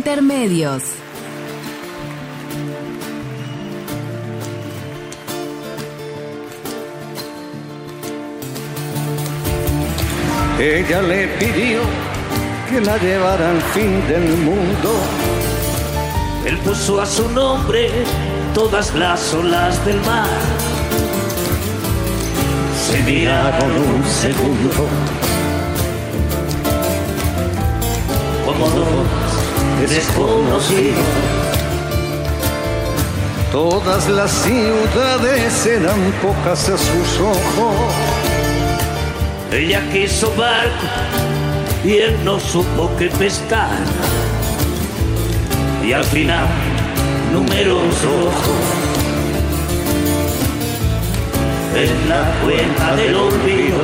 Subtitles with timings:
[0.00, 0.82] Intermedios.
[10.58, 11.80] Ella le pidió
[12.70, 14.90] que la llevara al fin del mundo.
[16.46, 17.90] Él puso a su nombre
[18.54, 20.28] todas las olas del mar.
[22.88, 25.20] Se miraron un segundo.
[29.88, 30.98] Desconocidos.
[33.52, 37.74] Todas las ciudades eran pocas a sus ojos.
[39.52, 40.86] Ella quiso barco
[41.84, 43.76] y él no supo qué pescar.
[45.84, 46.46] Y al final,
[47.32, 48.90] números rojos
[51.74, 53.78] en la cuenta del olvido.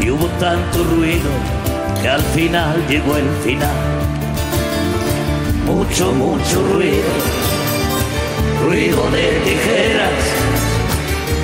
[0.00, 1.57] Y hubo tanto ruido
[2.02, 3.76] que al final llegó el final.
[5.66, 7.12] Mucho, mucho ruido.
[8.64, 10.48] Ruido de tijeras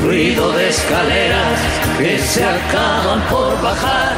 [0.04, 1.58] ruido de escaleras
[1.98, 4.12] que se acaban por bajar.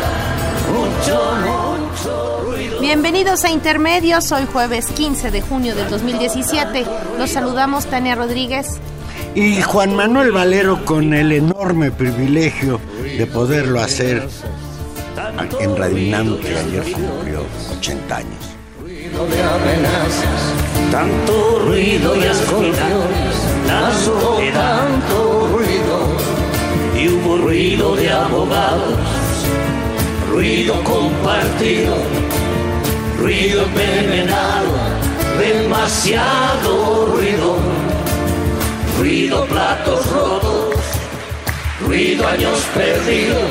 [0.72, 2.80] Mucho, mucho ruido.
[2.80, 6.84] Bienvenidos a Intermedios, hoy jueves 15 de junio del 2017.
[7.18, 8.80] Los saludamos Tania Rodríguez.
[9.34, 12.80] Y Juan Manuel Valero con el enorme privilegio
[13.16, 14.26] de poderlo hacer
[15.60, 17.40] en Radio UNAM, que ayer cumplió
[17.78, 18.44] 80 años.
[18.80, 20.40] Ruido de amenazas,
[20.90, 23.36] Tanto ruido y escondidas,
[23.66, 24.86] la soledad.
[24.86, 25.96] tanto ruido.
[26.96, 28.98] Y hubo ruido de abogados,
[30.32, 31.94] ruido compartido,
[33.20, 34.72] ruido envenenado,
[35.38, 37.56] demasiado ruido,
[38.98, 40.74] ruido platos rotos,
[41.86, 43.50] ruido años perdidos,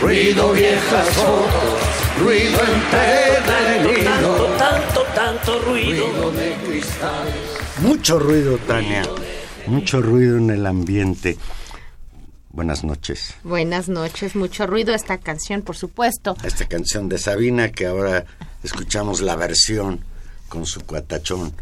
[0.00, 1.80] ruido viejas fotos,
[2.20, 4.10] Ruido empedernido.
[4.10, 6.06] tanto, tanto, tanto ruido.
[6.06, 7.34] Ruido de cristales.
[7.78, 9.02] Mucho ruido, Tania.
[9.66, 11.36] Mucho ruido en el ambiente.
[12.50, 13.34] Buenas noches.
[13.44, 16.36] Buenas noches, mucho ruido esta canción, por supuesto.
[16.42, 18.24] Esta canción de Sabina que ahora
[18.62, 20.00] escuchamos la versión
[20.48, 21.52] con su cuatachón.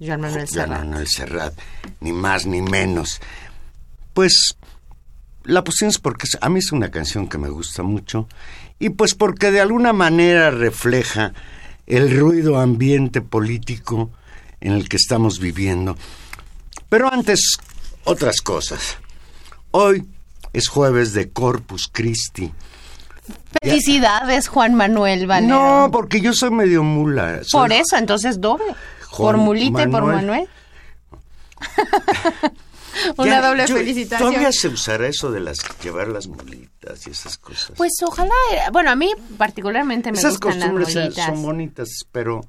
[0.00, 0.68] Joan Manuel Serrat.
[0.68, 1.54] Manuel Serrat,
[2.00, 3.20] ni más ni menos.
[4.12, 4.56] Pues
[5.46, 8.28] la pusimos porque a mí es una canción que me gusta mucho
[8.78, 11.32] y pues porque de alguna manera refleja
[11.86, 14.10] el ruido ambiente político
[14.60, 15.96] en el que estamos viviendo.
[16.88, 17.56] Pero antes,
[18.04, 18.98] otras cosas.
[19.70, 20.04] Hoy
[20.52, 22.52] es jueves de Corpus Christi.
[23.62, 25.54] Felicidades, Juan Manuel Valero.
[25.54, 27.40] No, porque yo soy medio mula.
[27.44, 28.64] soy- Por eso, entonces doble.
[29.16, 30.48] por mulita y por Manuel.
[33.16, 34.28] Una Ya, doble yo- felicitación.
[34.30, 37.72] Todavía se usará eso de las llevar las mulitas y esas cosas.
[37.76, 41.26] Pues ojalá, eh, bueno, a mí particularmente me esas gustan las costumbres bolitas.
[41.26, 42.40] son bonitas, pero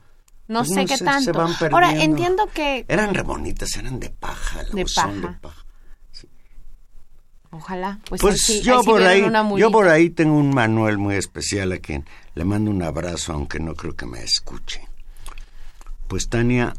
[0.47, 1.25] No pues sé qué se- tanto.
[1.25, 5.39] Se van Ahora, entiendo que eran re bonitas, eran de paja, De son de paja.
[5.41, 5.63] paja.
[7.49, 9.25] ojalá, pues, Pues así- yo así por ahí,
[9.57, 13.59] yo por ahí tengo un Manuel muy especial a quien le mando un abrazo, aunque
[13.59, 14.87] no creo que me escuche.
[16.07, 16.73] Pues Tania,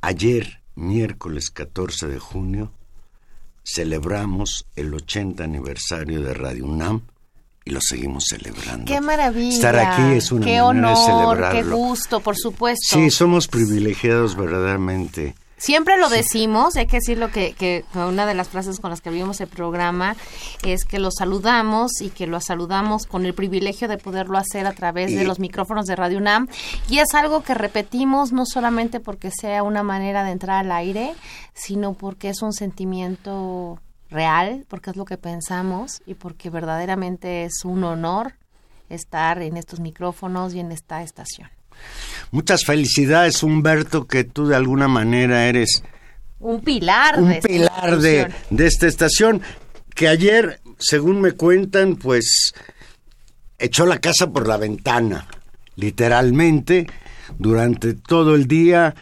[0.00, 2.72] ayer, miércoles 14 de junio,
[3.64, 7.02] celebramos el 80 aniversario de Radio UNAM
[7.64, 8.84] y lo seguimos celebrando.
[8.84, 9.54] Qué maravilla.
[9.54, 11.76] Estar aquí es una Qué manera de honor, qué celebrarlo.
[11.76, 12.96] gusto, por supuesto.
[12.96, 15.34] Sí, somos privilegiados verdaderamente.
[15.58, 19.08] Siempre lo decimos, hay que decirlo que, que una de las frases con las que
[19.08, 20.14] abrimos el programa
[20.62, 24.72] es que lo saludamos y que lo saludamos con el privilegio de poderlo hacer a
[24.72, 26.48] través de los micrófonos de Radio UNAM.
[26.90, 31.14] Y es algo que repetimos no solamente porque sea una manera de entrar al aire,
[31.54, 33.80] sino porque es un sentimiento
[34.10, 38.34] real, porque es lo que pensamos y porque verdaderamente es un honor
[38.90, 41.48] estar en estos micrófonos y en esta estación.
[42.30, 45.82] Muchas felicidades, Humberto, que tú de alguna manera eres
[46.38, 49.42] Un pilar de un esta pilar de, de esta estación,
[49.94, 52.52] que ayer, según me cuentan, pues
[53.58, 55.26] echó la casa por la ventana,
[55.76, 56.86] literalmente,
[57.38, 58.94] durante todo el día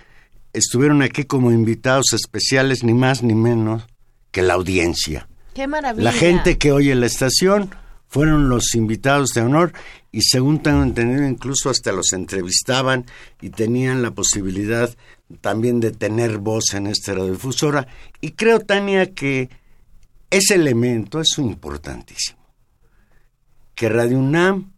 [0.52, 3.84] estuvieron aquí como invitados especiales, ni más ni menos
[4.30, 5.28] que la audiencia.
[5.52, 6.04] Qué maravilla.
[6.04, 7.70] La gente que oye la estación
[8.08, 9.72] fueron los invitados de honor
[10.12, 13.06] y según tengo entendido incluso hasta los entrevistaban
[13.40, 14.94] y tenían la posibilidad
[15.40, 17.88] también de tener voz en esta radiodifusora
[18.20, 19.50] y creo Tania que
[20.30, 22.44] ese elemento es importantísimo
[23.74, 24.72] que Radio UNAM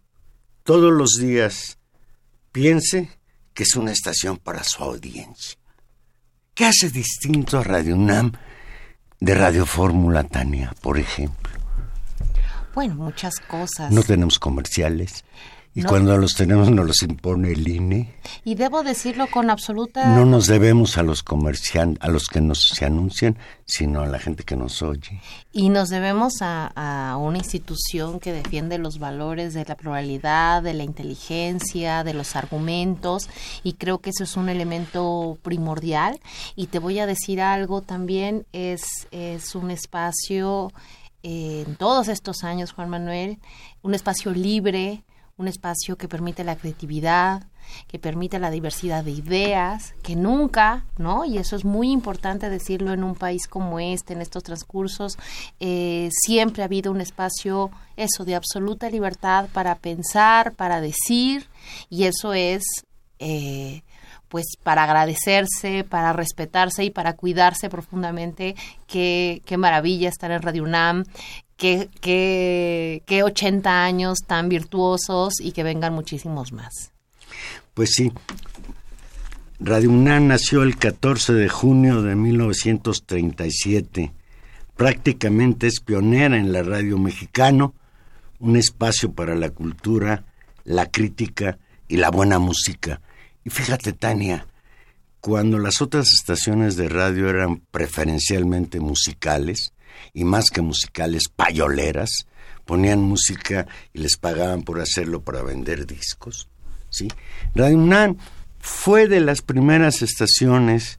[0.62, 1.79] todos los días
[2.52, 3.11] piense
[3.55, 5.58] que es una estación para su audiencia.
[6.55, 8.32] ¿Qué hace distinto a Radio UNAM
[9.20, 11.56] de Radio Fórmula, Tania, por ejemplo?
[12.76, 13.90] Bueno, muchas cosas.
[13.90, 15.25] No tenemos comerciales.
[15.75, 15.90] Y No.
[15.90, 18.14] cuando los tenemos nos los impone el INE.
[18.44, 20.14] Y debo decirlo con absoluta...
[20.17, 23.37] No nos debemos a los comerciantes, a los que nos se anuncian,
[23.67, 25.20] sino a la gente que nos oye.
[25.52, 30.72] Y nos debemos a, a una institución que defiende los valores de la pluralidad, de
[30.72, 33.29] la inteligencia, de los argumentos,
[33.62, 36.20] y creo que eso es un elemento primordial.
[36.56, 40.72] Y te voy a decir algo también, es, es un espacio,
[41.26, 43.38] en todos estos años, Juan Manuel,
[43.82, 45.02] un espacio libre,
[45.37, 47.49] un espacio que permite la creatividad,
[47.88, 51.25] que permite la diversidad de ideas, que nunca, ¿no?
[51.25, 55.19] Y eso es muy importante decirlo en un país como este, en estos transcursos,
[55.58, 61.49] eh, siempre ha habido un espacio, eso, de absoluta libertad para pensar, para decir,
[61.90, 62.62] y eso es...
[63.19, 63.82] eh,
[64.28, 68.55] pues para agradecerse, para respetarse y para cuidarse profundamente.
[68.87, 71.05] Qué, qué maravilla estar en Radio UNAM,
[71.56, 76.93] qué, qué, qué 80 años tan virtuosos y que vengan muchísimos más.
[77.75, 78.12] Pues sí.
[79.58, 84.12] Radio UNAM nació el 14 de junio de 1937.
[84.76, 87.75] Prácticamente es pionera en la radio mexicano,
[88.38, 90.25] un espacio para la cultura,
[90.64, 91.58] la crítica
[91.88, 93.00] y la buena música.
[93.46, 94.44] Y fíjate, Tania,
[95.20, 99.72] cuando las otras estaciones de radio eran preferencialmente musicales,
[100.12, 102.26] y más que musicales, payoleras,
[102.64, 106.48] ponían música y les pagaban por hacerlo para vender discos.
[106.90, 107.06] ¿sí?
[107.54, 108.16] Radio UNAM
[108.58, 110.98] fue de las primeras estaciones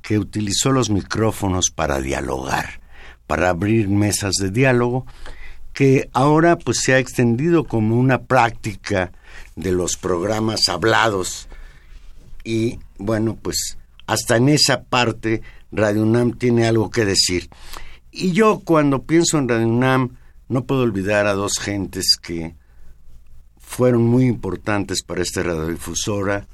[0.00, 2.80] que utilizó los micrófonos para dialogar,
[3.26, 5.06] para abrir mesas de diálogo,
[5.72, 9.10] que ahora pues se ha extendido como una práctica
[9.56, 11.48] de los programas hablados
[12.44, 15.42] y bueno, pues hasta en esa parte
[15.72, 17.48] Radio UNAM tiene algo que decir.
[18.10, 20.16] Y yo cuando pienso en Radio UNAM
[20.48, 22.56] no puedo olvidar a dos gentes que
[23.58, 26.48] fueron muy importantes para esta radiodifusora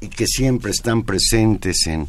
[0.00, 2.08] y que siempre están presentes en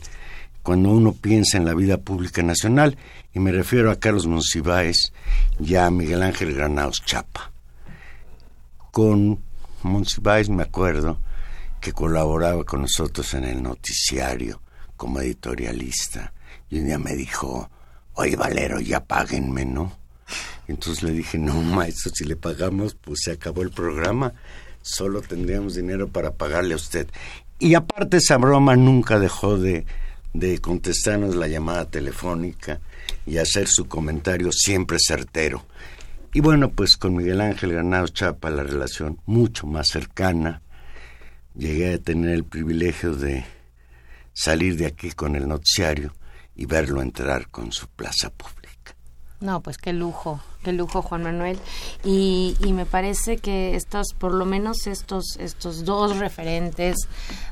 [0.61, 2.97] cuando uno piensa en la vida pública nacional
[3.33, 5.13] y me refiero a Carlos Monsiváis
[5.59, 7.51] y a Miguel Ángel Granados Chapa.
[8.91, 9.39] Con
[9.81, 11.19] Monsiváis me acuerdo
[11.85, 14.59] que colaboraba con nosotros en el noticiario
[14.97, 16.33] como editorialista
[16.67, 17.69] y un día me dijo,
[18.15, 19.95] oye Valero, ya páguenme, ¿no?
[20.67, 24.33] Entonces le dije, no, maestro, si le pagamos, pues se acabó el programa,
[24.81, 27.07] solo tendríamos dinero para pagarle a usted.
[27.59, 29.85] Y aparte esa broma nunca dejó de,
[30.33, 32.79] de contestarnos la llamada telefónica
[33.27, 35.63] y hacer su comentario siempre certero.
[36.33, 40.63] Y bueno, pues con Miguel Ángel Granados Chapa la relación mucho más cercana.
[41.57, 43.45] Llegué a tener el privilegio de
[44.33, 46.13] salir de aquí con el noticiario
[46.53, 48.64] y verlo entrar con su plaza pública.
[49.41, 51.59] No, pues qué lujo, qué lujo, Juan Manuel.
[52.05, 56.95] Y, y me parece que estos, por lo menos estos, estos dos referentes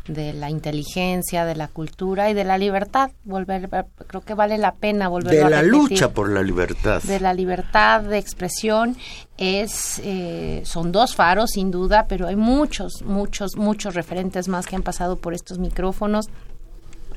[0.07, 3.69] de la inteligencia, de la cultura y de la libertad, volver,
[4.07, 5.71] creo que vale la pena volver De a la repetir.
[5.73, 7.01] lucha por la libertad.
[7.03, 8.95] de la libertad de expresión
[9.37, 14.75] es eh, son dos faros sin duda pero hay muchos muchos muchos referentes más que
[14.75, 16.27] han pasado por estos micrófonos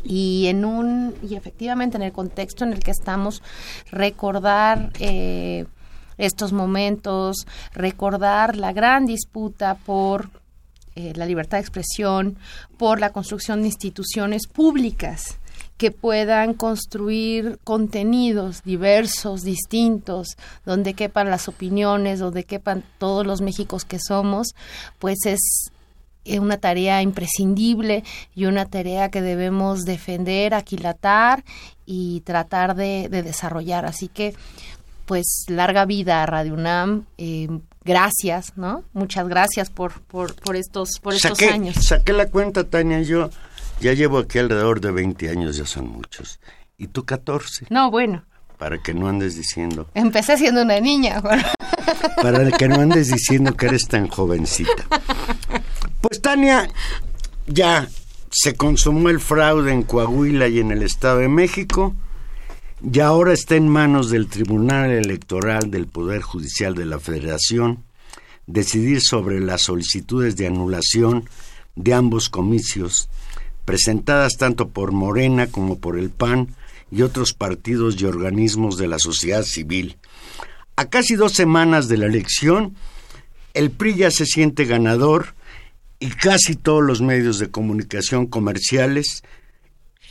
[0.08, 3.42] y en un y efectivamente en el contexto en el que estamos
[3.90, 5.66] recordar eh,
[6.18, 10.30] estos momentos recordar la gran disputa por
[10.94, 12.38] eh, la libertad de expresión
[12.78, 15.38] por la construcción de instituciones públicas
[15.76, 20.28] que puedan construir contenidos diversos, distintos,
[20.64, 24.54] donde quepan las opiniones, donde quepan todos los Méxicos que somos,
[24.98, 25.70] pues es
[26.40, 28.04] una tarea imprescindible
[28.34, 31.44] y una tarea que debemos defender, aquilatar
[31.84, 33.86] y tratar de, de desarrollar.
[33.86, 34.34] Así que,
[35.06, 37.04] pues, larga vida a Radio UNAM.
[37.18, 37.48] eh,
[37.84, 38.82] gracias, ¿no?
[38.92, 41.76] Muchas gracias por, por, por estos, por estos años.
[41.86, 43.30] saqué la cuenta, Tania, yo
[43.80, 46.40] ya llevo aquí alrededor de 20 años, ya son muchos.
[46.78, 48.24] Y tú 14, No, bueno,
[48.58, 51.20] para que no andes diciendo, empecé siendo una niña.
[51.20, 51.42] Juan.
[52.20, 54.84] para que no andes diciendo que eres tan jovencita.
[56.00, 56.68] Pues Tania,
[57.46, 57.88] ya
[58.30, 61.94] se consumó el fraude en Coahuila y en el Estado de México
[62.82, 67.84] y ahora está en manos del Tribunal Electoral del Poder Judicial de la Federación
[68.46, 71.28] decidir sobre las solicitudes de anulación
[71.74, 73.08] de ambos comicios,
[73.64, 76.54] presentadas tanto por Morena como por el PAN
[76.90, 79.96] y otros partidos y organismos de la sociedad civil.
[80.76, 82.76] A casi dos semanas de la elección,
[83.54, 85.35] el PRI ya se siente ganador
[85.98, 89.22] y casi todos los medios de comunicación comerciales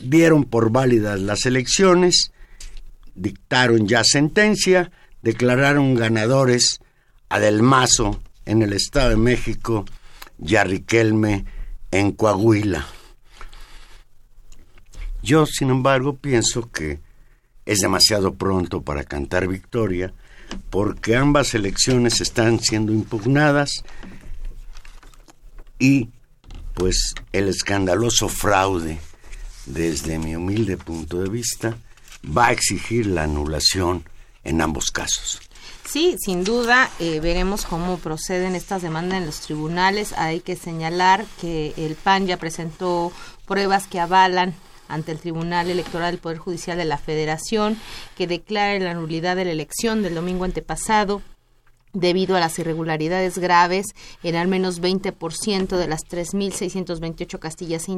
[0.00, 2.32] dieron por válidas las elecciones,
[3.14, 4.90] dictaron ya sentencia,
[5.22, 6.80] declararon ganadores
[7.28, 9.84] a Del Mazo en el Estado de México
[10.44, 11.44] y a Riquelme
[11.90, 12.86] en Coahuila.
[15.22, 17.00] Yo, sin embargo, pienso que
[17.64, 20.12] es demasiado pronto para cantar victoria
[20.70, 23.82] porque ambas elecciones están siendo impugnadas
[25.78, 26.10] y
[26.74, 28.98] pues el escandaloso fraude,
[29.64, 31.76] desde mi humilde punto de vista,
[32.26, 34.04] va a exigir la anulación
[34.44, 35.40] en ambos casos.
[35.88, 40.12] Sí, sin duda eh, veremos cómo proceden estas demandas en los tribunales.
[40.14, 43.12] Hay que señalar que el PAN ya presentó
[43.46, 44.54] pruebas que avalan
[44.88, 47.78] ante el Tribunal Electoral del Poder Judicial de la Federación
[48.16, 51.22] que declara la nulidad de la elección del domingo antepasado
[51.96, 53.86] debido a las irregularidades graves
[54.22, 57.88] en al menos 20% de las 3.628 castillas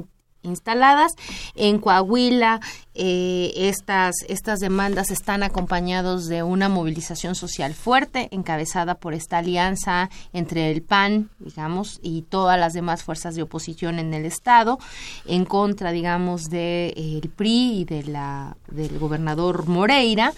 [0.43, 1.13] instaladas.
[1.57, 2.61] En Coahuila,
[2.95, 10.11] eh, estas, estas demandas están acompañados de una movilización social fuerte, encabezada por esta alianza
[10.33, 14.79] entre el PAN, digamos, y todas las demás fuerzas de oposición en el Estado,
[15.27, 20.33] en contra, digamos, del de, el PRI y de la, del gobernador Moreira.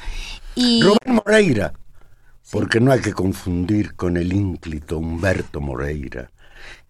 [0.54, 1.74] Y, Moreira,
[2.50, 6.30] porque no hay que confundir con el ínclito Humberto Moreira,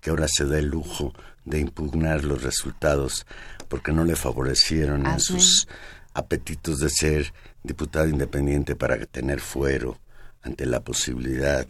[0.01, 1.13] que ahora se da el lujo
[1.45, 3.27] de impugnar los resultados
[3.69, 5.69] porque no le favorecieron en sus
[6.15, 9.99] apetitos de ser diputado independiente para tener fuero
[10.43, 11.67] ante la posibilidad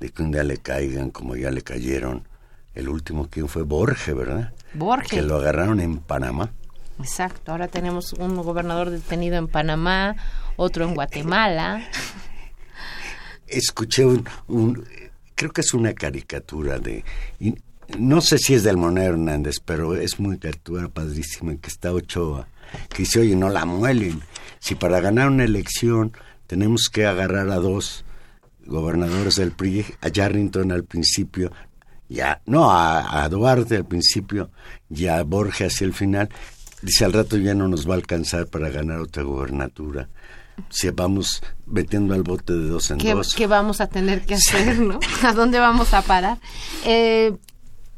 [0.00, 2.26] de que un día le caigan como ya le cayeron.
[2.74, 4.52] El último que fue Borge, ¿verdad?
[4.74, 5.16] Borge.
[5.16, 6.50] Que lo agarraron en Panamá.
[7.00, 10.16] Exacto, ahora tenemos un gobernador detenido en Panamá,
[10.56, 11.88] otro en Guatemala.
[13.48, 14.24] Escuché un,
[15.34, 17.04] creo que es una caricatura de
[17.96, 22.46] no sé si es del Monero Hernández, pero es muy caricatura padrísima que está Ochoa,
[22.90, 24.20] que dice, oye, no la muelen.
[24.58, 26.12] Si para ganar una elección
[26.46, 28.04] tenemos que agarrar a dos
[28.66, 31.50] gobernadores del PRI, a Yarrington al principio,
[32.10, 34.50] ya, no, a, a Duarte al principio
[34.90, 36.28] y a Borges hacia el final,
[36.82, 40.08] dice al rato ya no nos va a alcanzar para ganar otra gobernatura
[40.68, 43.34] si vamos metiendo al bote de dos en dos.
[43.34, 45.00] ¿Qué vamos a tener que hacer, no?
[45.22, 46.38] ¿A dónde vamos a parar?
[46.84, 47.36] Eh,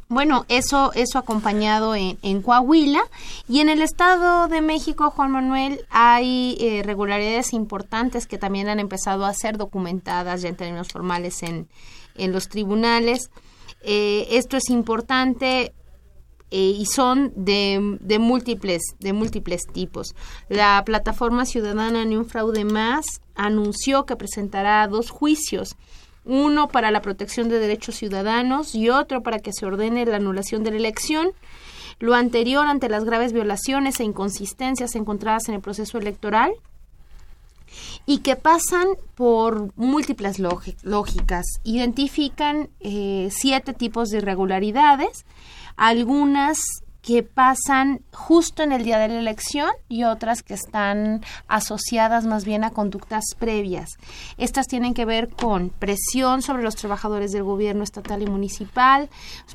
[0.09, 3.03] bueno, eso, eso acompañado en, en, Coahuila
[3.49, 8.81] y en el Estado de México, Juan Manuel, hay eh, regularidades importantes que también han
[8.81, 11.69] empezado a ser documentadas ya en términos formales en,
[12.17, 13.31] en los tribunales.
[13.83, 15.73] Eh, esto es importante
[16.51, 20.15] eh, y son de, de, múltiples, de múltiples tipos.
[20.49, 23.05] La plataforma ciudadana Ni un fraude más
[23.35, 25.77] anunció que presentará dos juicios
[26.25, 30.63] uno para la protección de derechos ciudadanos y otro para que se ordene la anulación
[30.63, 31.33] de la elección.
[31.99, 36.53] Lo anterior ante las graves violaciones e inconsistencias encontradas en el proceso electoral
[38.07, 41.47] y que pasan por múltiples lógicas.
[41.63, 45.25] Identifican eh, siete tipos de irregularidades,
[45.81, 46.59] algunas
[47.03, 52.45] que pasan justo en el día de la elección y otras que están asociadas más
[52.45, 53.91] bien a conductas previas.
[54.37, 59.09] Estas tienen que ver con presión sobre los trabajadores del gobierno estatal y municipal,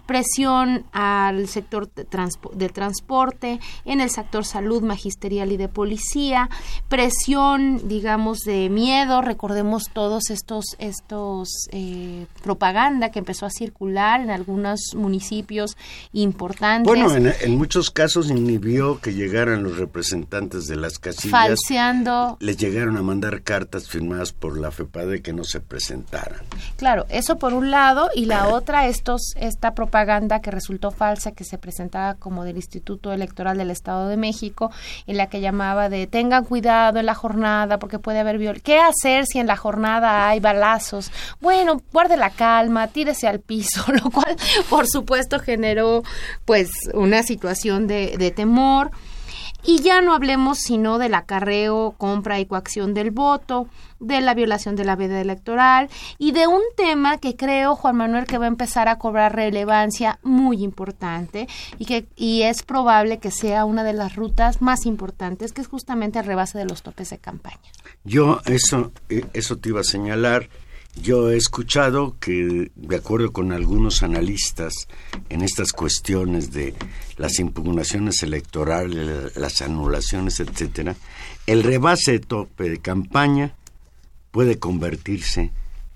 [0.05, 6.49] presión al sector de, transporte, en el sector salud, magisterial y de policía,
[6.89, 9.21] presión, digamos, de miedo.
[9.21, 15.77] Recordemos todos estos, estos eh, propaganda que empezó a circular en algunos municipios
[16.11, 16.91] importantes.
[17.49, 21.31] Muchos casos inhibió que llegaran los representantes de las casillas.
[21.31, 22.37] Falseando.
[22.39, 26.41] Les llegaron a mandar cartas firmadas por la FEPADE que no se presentaran.
[26.77, 31.43] Claro, eso por un lado, y la otra, estos, esta propaganda que resultó falsa, que
[31.43, 34.71] se presentaba como del Instituto Electoral del Estado de México,
[35.07, 38.79] en la que llamaba de tengan cuidado en la jornada porque puede haber viol ¿Qué
[38.79, 41.11] hacer si en la jornada hay balazos?
[41.41, 44.35] Bueno, guarde la calma, tírese al piso, lo cual,
[44.69, 46.03] por supuesto, generó
[46.45, 48.91] pues una situación de, temor.
[49.67, 53.67] Y ya no hablemos sino del acarreo, compra y coacción del voto,
[53.99, 55.89] de la violación de la veda electoral
[56.19, 60.19] y de un tema que creo, Juan Manuel, que va a empezar a cobrar relevancia
[60.21, 61.47] muy importante
[61.79, 65.67] y que y es probable que sea una de las rutas más importantes, que es
[65.67, 67.57] justamente el rebase de los topes de campaña.
[68.03, 70.47] Yo eso, eh, eso te iba a señalar.
[70.95, 74.73] Yo he escuchado que, de acuerdo con algunos analistas
[75.29, 76.73] en estas cuestiones de
[77.17, 80.95] las impugnaciones electorales, las anulaciones, etcétera,
[81.47, 83.55] el rebase de tope de campaña
[84.31, 85.51] puede convertirse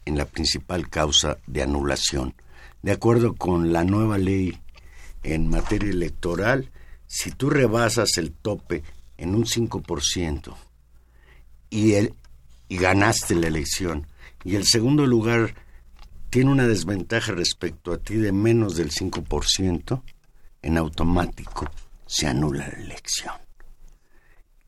[0.05, 2.33] en la principal causa de anulación.
[2.81, 4.57] De acuerdo con la nueva ley
[5.23, 6.69] en materia electoral,
[7.07, 8.83] si tú rebasas el tope
[9.17, 10.55] en un 5%
[11.69, 12.13] y, el,
[12.67, 14.07] y ganaste la elección,
[14.43, 15.55] y el segundo lugar
[16.29, 20.01] tiene una desventaja respecto a ti de menos del 5%,
[20.61, 21.69] en automático
[22.05, 23.35] se anula la elección.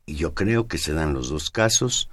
[0.06, 2.08] Y yo creo que se dan los dos casos.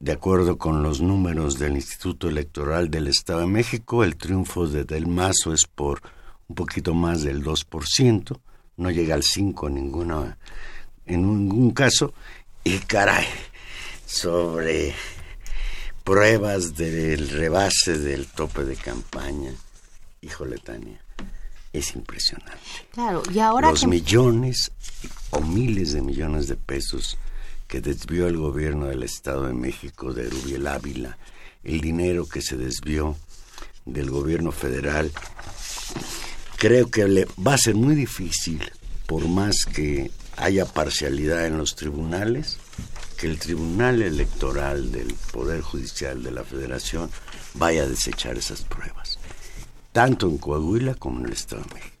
[0.00, 4.84] De acuerdo con los números del Instituto Electoral del Estado de México, el triunfo de
[4.84, 6.02] Del Mazo es por
[6.48, 8.38] un poquito más del 2%,
[8.76, 10.36] no llega al 5 en ninguna
[11.06, 12.12] en ningún caso
[12.64, 13.26] y caray,
[14.06, 14.94] sobre
[16.04, 19.52] pruebas del rebase del tope de campaña.
[20.20, 21.02] Híjole, Tania,
[21.72, 22.58] es impresionante.
[22.92, 24.70] Claro, y ahora Los millones
[25.30, 27.18] o miles de millones de pesos
[27.66, 31.18] que desvió el gobierno del Estado de México de Rubiel Ávila,
[31.64, 33.16] el dinero que se desvió
[33.86, 35.10] del gobierno federal,
[36.58, 38.60] creo que le va a ser muy difícil,
[39.06, 42.58] por más que haya parcialidad en los tribunales,
[43.14, 47.10] que el Tribunal Electoral del Poder Judicial de la Federación
[47.54, 49.18] vaya a desechar esas pruebas,
[49.92, 51.94] tanto en Coahuila como en el Estado de México.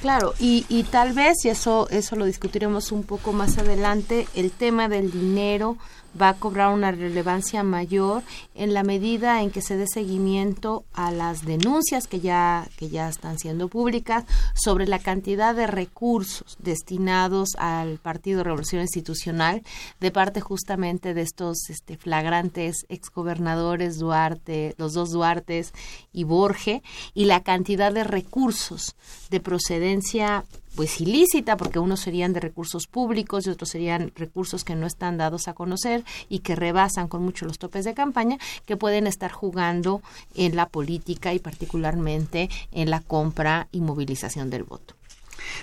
[0.00, 4.50] Claro, y, y tal vez, y eso, eso lo discutiremos un poco más adelante, el
[4.50, 5.78] tema del dinero
[6.20, 8.22] va a cobrar una relevancia mayor
[8.54, 13.08] en la medida en que se dé seguimiento a las denuncias que ya que ya
[13.08, 14.24] están siendo públicas
[14.54, 19.62] sobre la cantidad de recursos destinados al Partido Revolución Institucional
[20.00, 25.72] de parte justamente de estos este, flagrantes exgobernadores Duarte, los dos Duartes
[26.12, 26.82] y Borge
[27.14, 28.96] y la cantidad de recursos
[29.30, 34.74] de procedencia pues ilícita, porque unos serían de recursos públicos y otros serían recursos que
[34.74, 38.76] no están dados a conocer y que rebasan con mucho los topes de campaña, que
[38.76, 40.02] pueden estar jugando
[40.34, 44.94] en la política y particularmente en la compra y movilización del voto.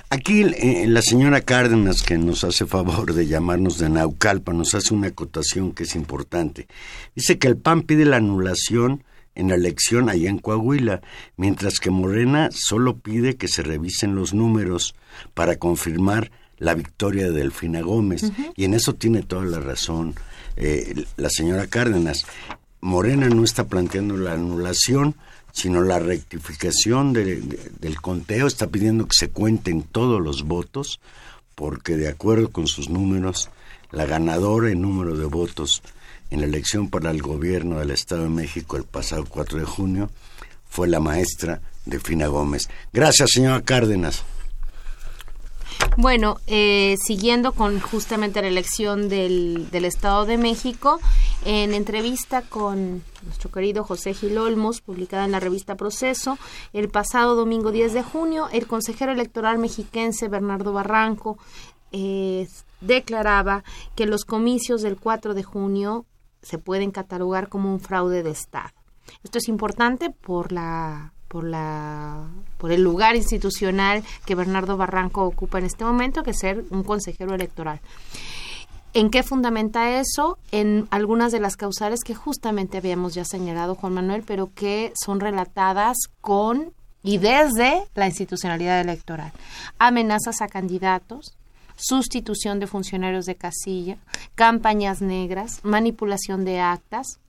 [0.09, 4.93] Aquí eh, la señora Cárdenas, que nos hace favor de llamarnos de Naucalpa, nos hace
[4.93, 6.67] una acotación que es importante.
[7.15, 9.03] Dice que el PAN pide la anulación
[9.37, 11.01] en la elección allá en Coahuila,
[11.37, 14.95] mientras que Morena solo pide que se revisen los números
[15.35, 18.23] para confirmar la victoria de Delfina Gómez.
[18.55, 20.15] Y en eso tiene toda la razón
[20.55, 22.25] eh, la señora Cárdenas.
[22.81, 25.15] Morena no está planteando la anulación,
[25.51, 30.99] sino la rectificación del conteo, está pidiendo que se cuenten todos los votos,
[31.53, 33.49] porque de acuerdo con sus números,
[33.91, 35.83] la ganadora en número de votos
[36.29, 40.09] en la elección para el gobierno del Estado de México el pasado 4 de junio
[40.69, 42.69] fue la maestra Delfina Gómez.
[42.91, 44.23] Gracias, señora Cárdenas.
[45.95, 50.99] Bueno, eh, siguiendo con justamente la elección del, del, Estado de México,
[51.43, 56.37] en entrevista con nuestro querido José Gil Olmos, publicada en la revista Proceso,
[56.73, 61.39] el pasado domingo 10 de junio, el consejero electoral mexiquense Bernardo Barranco
[61.91, 62.47] eh,
[62.81, 63.63] declaraba
[63.95, 66.05] que los comicios del 4 de junio
[66.47, 68.71] se pueden catalogar como un fraude de Estado.
[69.23, 75.59] Esto es importante por la por la por el lugar institucional que Bernardo Barranco ocupa
[75.59, 77.81] en este momento, que es ser un consejero electoral.
[78.93, 80.39] ¿En qué fundamenta eso?
[80.51, 85.19] En algunas de las causales que justamente habíamos ya señalado, Juan Manuel, pero que son
[85.19, 89.31] relatadas con y desde la institucionalidad electoral.
[89.77, 91.36] Amenazas a candidatos,
[91.77, 93.97] sustitución de funcionarios de casilla,
[94.35, 97.19] campañas negras, manipulación de actas,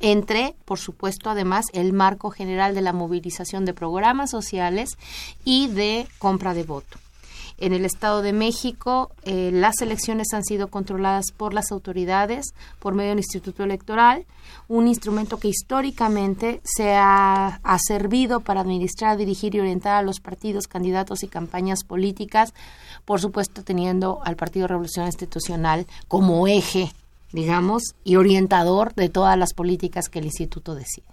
[0.00, 4.96] entre, por supuesto, además, el marco general de la movilización de programas sociales
[5.44, 6.98] y de compra de voto.
[7.56, 12.94] En el Estado de México, eh, las elecciones han sido controladas por las autoridades por
[12.94, 14.26] medio del Instituto Electoral,
[14.66, 20.18] un instrumento que históricamente se ha, ha servido para administrar, dirigir y orientar a los
[20.18, 22.52] partidos, candidatos y campañas políticas,
[23.04, 26.92] por supuesto teniendo al Partido Revolución Institucional como eje,
[27.32, 31.06] digamos, y orientador de todas las políticas que el instituto decide.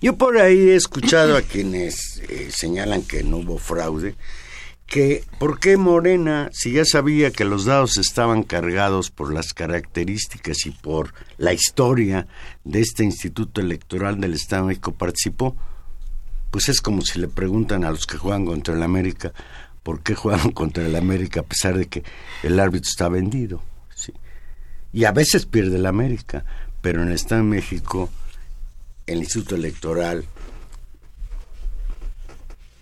[0.00, 4.16] Yo por ahí he escuchado a quienes eh, señalan que no hubo fraude
[4.88, 10.64] que por qué Morena, si ya sabía que los dados estaban cargados por las características
[10.64, 12.26] y por la historia
[12.64, 15.54] de este Instituto Electoral del Estado de México, participó,
[16.50, 19.34] pues es como si le preguntan a los que juegan contra el América,
[19.82, 22.02] ¿por qué juegan contra el América a pesar de que
[22.42, 23.62] el árbitro está vendido?
[23.94, 24.12] ¿sí?
[24.92, 26.44] Y a veces pierde el América,
[26.80, 28.10] pero en el Estado de México
[29.06, 30.24] el Instituto Electoral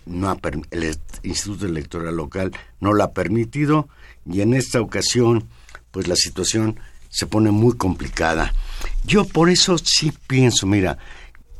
[0.05, 0.39] no
[0.71, 3.89] el Instituto Electoral Local no lo ha permitido
[4.25, 5.47] y en esta ocasión
[5.91, 6.79] pues la situación
[7.09, 8.53] se pone muy complicada.
[9.03, 10.97] Yo por eso sí pienso, mira,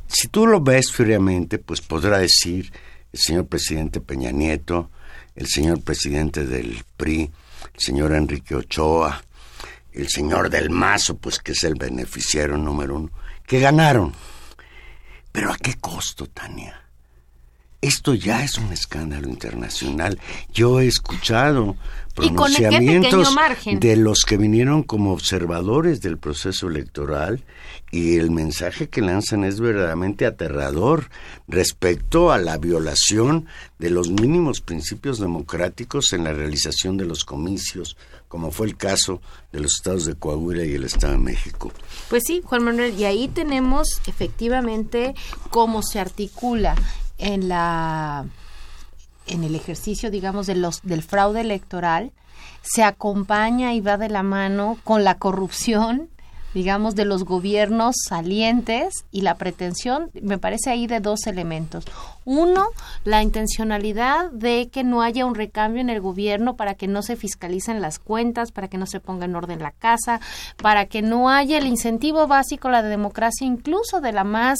[0.07, 2.71] si tú lo ves fríamente, pues podrá decir
[3.11, 4.89] el señor presidente Peña Nieto,
[5.37, 7.31] el señor presidente del PRI,
[7.73, 9.23] el señor Enrique Ochoa,
[9.93, 13.11] el señor del Mazo, pues que es el beneficiario número uno,
[13.45, 14.13] que ganaron.
[15.31, 16.86] Pero ¿a qué costo, Tania?
[17.87, 20.19] Esto ya es un escándalo internacional.
[20.53, 21.77] Yo he escuchado
[22.15, 23.33] pronunciamientos
[23.65, 27.45] de los que vinieron como observadores del proceso electoral
[27.89, 31.09] y el mensaje que lanzan es verdaderamente aterrador
[31.47, 33.45] respecto a la violación
[33.79, 37.95] de los mínimos principios democráticos en la realización de los comicios,
[38.27, 39.21] como fue el caso
[39.53, 41.71] de los estados de Coahuila y el Estado de México.
[42.09, 45.15] Pues sí, Juan Manuel, y ahí tenemos efectivamente
[45.49, 46.75] cómo se articula
[47.17, 48.25] en la
[49.27, 52.11] en el ejercicio, digamos, de los, del fraude electoral,
[52.61, 56.09] se acompaña y va de la mano con la corrupción,
[56.53, 61.85] digamos, de los gobiernos salientes y la pretensión, me parece ahí de dos elementos.
[62.25, 62.67] Uno,
[63.03, 67.15] la intencionalidad de que no haya un recambio en el gobierno para que no se
[67.15, 70.19] fiscalicen las cuentas, para que no se ponga en orden la casa,
[70.57, 74.57] para que no haya el incentivo básico la democracia, incluso de la más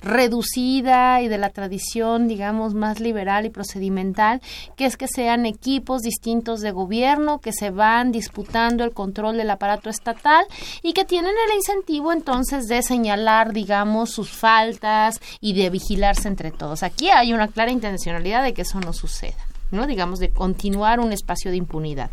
[0.00, 4.40] reducida y de la tradición, digamos, más liberal y procedimental,
[4.76, 9.50] que es que sean equipos distintos de gobierno que se van disputando el control del
[9.50, 10.44] aparato estatal
[10.82, 16.50] y que tienen el incentivo entonces de señalar, digamos, sus faltas y de vigilarse entre
[16.50, 16.82] todos.
[16.82, 19.86] Aquí hay una clara intencionalidad de que eso no suceda, ¿no?
[19.86, 22.10] Digamos, de continuar un espacio de impunidad.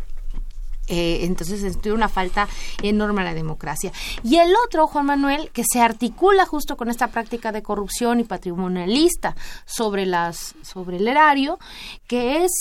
[0.88, 2.48] Eh, entonces es una falta
[2.82, 3.92] enorme a la democracia.
[4.22, 8.24] Y el otro, Juan Manuel, que se articula justo con esta práctica de corrupción y
[8.24, 11.58] patrimonialista sobre, las, sobre el erario,
[12.06, 12.52] que es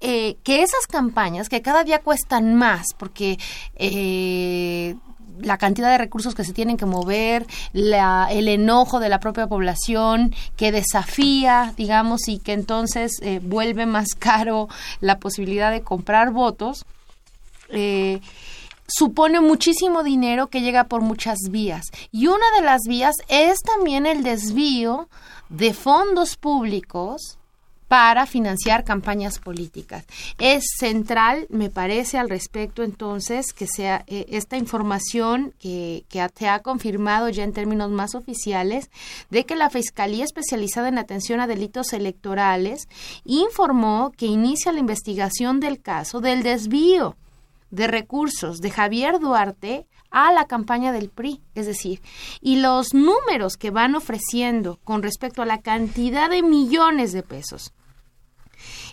[0.00, 3.38] eh, que esas campañas que cada día cuestan más, porque
[3.76, 4.94] eh,
[5.40, 9.46] la cantidad de recursos que se tienen que mover, la, el enojo de la propia
[9.46, 13.12] población que desafía, digamos, y que entonces
[13.42, 14.68] vuelve más caro
[15.00, 16.84] la posibilidad de comprar votos,
[17.72, 18.20] eh,
[18.86, 21.86] supone muchísimo dinero que llega por muchas vías.
[22.10, 25.08] Y una de las vías es también el desvío
[25.48, 27.38] de fondos públicos
[27.90, 30.04] para financiar campañas políticas.
[30.38, 36.48] Es central, me parece, al respecto entonces, que sea eh, esta información que, que te
[36.48, 38.90] ha confirmado ya en términos más oficiales,
[39.30, 42.86] de que la Fiscalía Especializada en Atención a Delitos Electorales
[43.24, 47.16] informó que inicia la investigación del caso del desvío
[47.70, 52.00] de recursos de Javier Duarte a la campaña del PRI, es decir,
[52.40, 57.72] y los números que van ofreciendo con respecto a la cantidad de millones de pesos.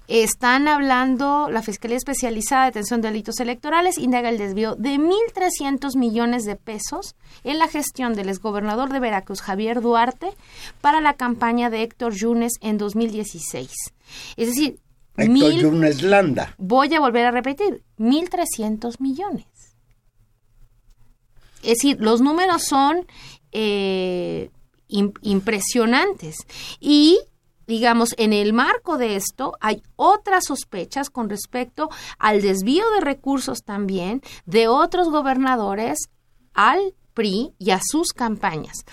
[0.08, 5.98] Están hablando, la Fiscalía Especializada de Atención de Delitos Electorales indaga el desvío de 1.300
[5.98, 10.30] millones de pesos en la gestión del exgobernador de Veracruz, Javier Duarte,
[10.80, 13.70] para la campaña de Héctor Yunes en 2016.
[14.38, 14.80] Es decir,
[16.04, 16.54] Landa.
[16.58, 19.46] Voy a volver a repetir, 1.300 millones.
[21.64, 23.06] Es decir, los números son
[23.52, 24.52] eh,
[24.88, 26.38] impresionantes.
[26.80, 27.20] Y,
[27.66, 33.64] digamos, en el marco de esto hay otras sospechas con respecto al desvío de recursos
[33.64, 36.10] también de otros gobernadores
[36.54, 38.86] al PRI y a sus campañas.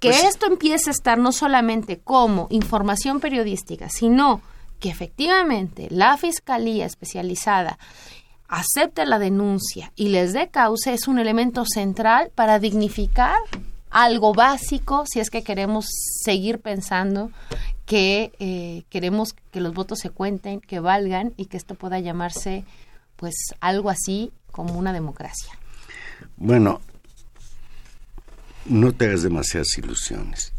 [0.00, 4.42] Que pues esto empiece a estar no solamente como información periodística, sino
[4.80, 7.78] que efectivamente la Fiscalía especializada
[8.48, 13.38] acepte la denuncia y les dé causa es un elemento central para dignificar
[13.90, 15.86] algo básico si es que queremos
[16.22, 17.30] seguir pensando
[17.84, 22.64] que eh, queremos que los votos se cuenten, que valgan y que esto pueda llamarse
[23.16, 25.52] pues algo así como una democracia.
[26.36, 26.80] Bueno,
[28.66, 30.52] no te hagas demasiadas ilusiones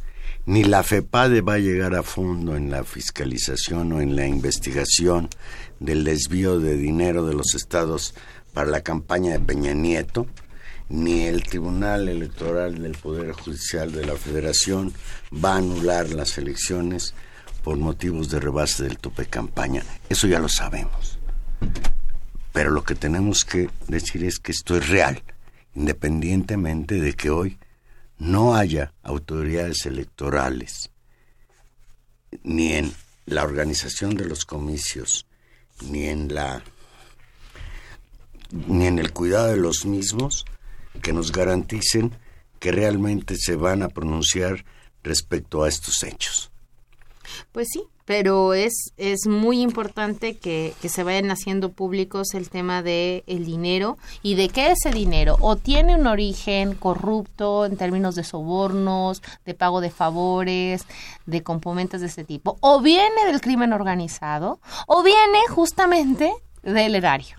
[0.50, 5.30] ni la FEPADE va a llegar a fondo en la fiscalización o en la investigación
[5.80, 8.16] del desvío de dinero de los estados
[8.52, 10.26] para la campaña de Peña Nieto,
[10.90, 14.92] ni el Tribunal Electoral del Poder Judicial de la Federación
[15.32, 17.14] va a anular las elecciones
[17.64, 19.84] por motivos de rebase del tope campaña.
[20.10, 21.20] Eso ya lo sabemos.
[22.54, 25.22] Pero lo que tenemos que decir es que esto es real,
[25.76, 27.60] independientemente de que hoy
[28.20, 30.92] no haya autoridades electorales,
[32.44, 32.94] ni en
[33.26, 35.26] la organización de los comicios,
[35.82, 36.64] ni en la
[38.52, 40.44] ni en el cuidado de los mismos
[41.04, 42.16] que nos garanticen
[42.60, 44.66] que realmente se van a pronunciar
[45.04, 46.52] respecto a estos hechos.
[47.52, 52.82] Pues sí, pero es, es muy importante que, que, se vayan haciendo públicos el tema
[52.82, 58.16] de el dinero y de qué ese dinero o tiene un origen corrupto en términos
[58.16, 60.88] de sobornos, de pago de favores,
[61.28, 67.38] de componentes de ese tipo, o viene del crimen organizado, o viene justamente del erario.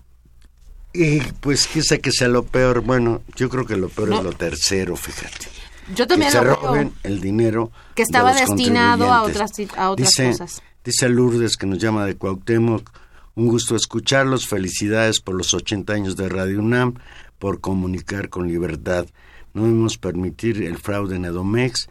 [0.93, 4.19] Y pues quizá que sea lo peor, bueno, yo creo que lo peor No.
[4.19, 5.49] es lo tercero, fíjate.
[5.95, 6.55] Yo también que se creo.
[6.55, 10.61] roben el dinero Que estaba de los destinado a otras, a otras dice, cosas.
[10.83, 12.89] Dice Lourdes que nos llama de Cuauhtémoc,
[13.35, 16.95] un gusto escucharlos, felicidades por los 80 años de Radio UNAM,
[17.39, 19.05] por comunicar con libertad.
[19.53, 21.87] No debemos permitir el fraude en Edomex,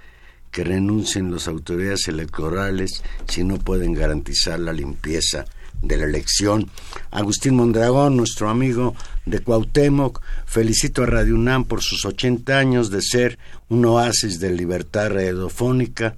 [0.50, 5.44] que renuncien las autoridades electorales si no pueden garantizar la limpieza
[5.82, 6.70] de la elección.
[7.10, 13.00] Agustín Mondragón, nuestro amigo de Cuauhtémoc, felicito a Radio UNAM por sus 80 años de
[13.00, 13.38] ser
[13.70, 16.14] un oasis de libertad radiofónica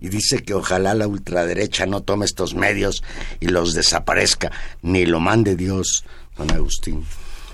[0.00, 3.02] y dice que ojalá la ultraderecha no tome estos medios
[3.40, 4.50] y los desaparezca,
[4.82, 6.04] ni lo mande Dios,
[6.36, 7.04] don Agustín.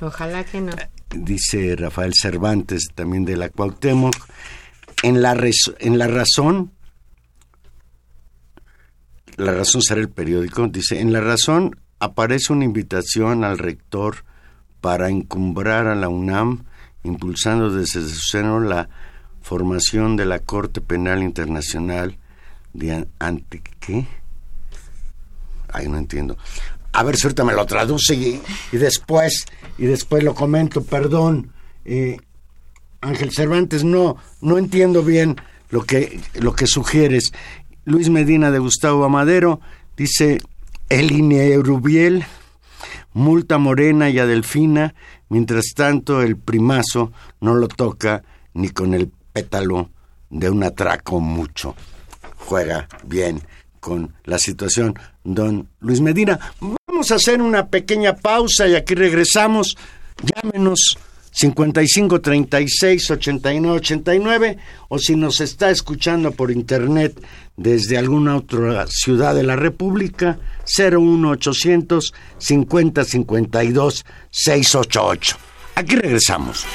[0.01, 0.73] Ojalá que no.
[1.11, 4.15] Dice Rafael Cervantes, también de la Cuauhtémoc,
[5.03, 6.73] en la, res- en la razón,
[9.37, 14.25] la razón será el periódico, dice, en la razón aparece una invitación al rector
[14.81, 16.65] para encumbrar a la UNAM,
[17.05, 18.89] impulsando desde su seno la
[19.43, 22.19] formación de la Corte Penal Internacional
[22.73, 24.07] de an- ante qué?
[25.73, 26.37] Ay, no entiendo.
[26.93, 28.41] A ver si me lo traduce y,
[28.77, 29.47] después
[29.79, 30.83] y después lo comento.
[30.83, 31.53] Perdón,
[31.85, 32.19] eh,
[33.01, 35.37] Ángel Cervantes, no no entiendo bien
[35.71, 37.33] lo que lo que sugieres.
[37.85, 39.61] Luis Medina de Gustavo Amadero
[39.97, 40.39] dice
[40.91, 42.25] Eline Rubiel,
[43.15, 44.27] multa morena y a
[45.31, 49.91] mientras tanto el primazo no lo toca ni con el pétalo
[50.31, 51.75] de un atraco mucho.
[52.37, 53.43] Juega bien
[53.81, 56.39] con la situación, don Luis Medina.
[56.87, 59.77] Vamos a hacer una pequeña pausa y aquí regresamos.
[60.23, 60.97] Llámenos
[61.33, 67.21] 55 36 89 89 o si nos está escuchando por internet
[67.57, 70.39] desde alguna otra ciudad de la República
[70.79, 75.37] 01 800 50 52 688.
[75.75, 76.67] Aquí regresamos.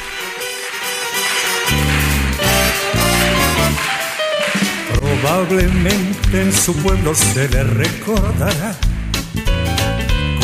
[5.21, 8.75] Probablemente en su pueblo se le recordará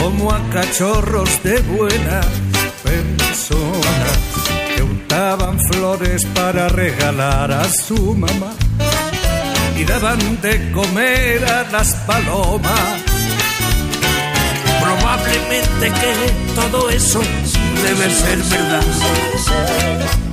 [0.02, 2.26] como a cachorros de buenas
[2.82, 4.18] personas
[4.76, 8.54] que untaban flores para regalar a su mamá
[9.78, 13.04] y daban de comer a las palomas.
[14.82, 17.22] Probablemente que todo eso
[17.84, 18.84] debe ser verdad.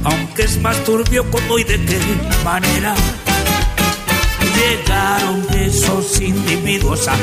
[0.04, 1.98] Aunque es más turbio cómo y de qué
[2.42, 2.94] manera
[4.60, 7.16] llegaron esos individuos a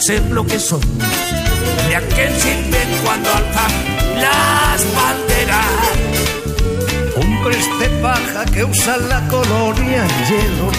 [0.00, 0.80] ser lo que son.
[1.88, 3.72] ¿De a qué sirven cuando alzan
[4.16, 5.66] las banderas?
[7.16, 10.70] Hombres de paja que usan la colonia hielo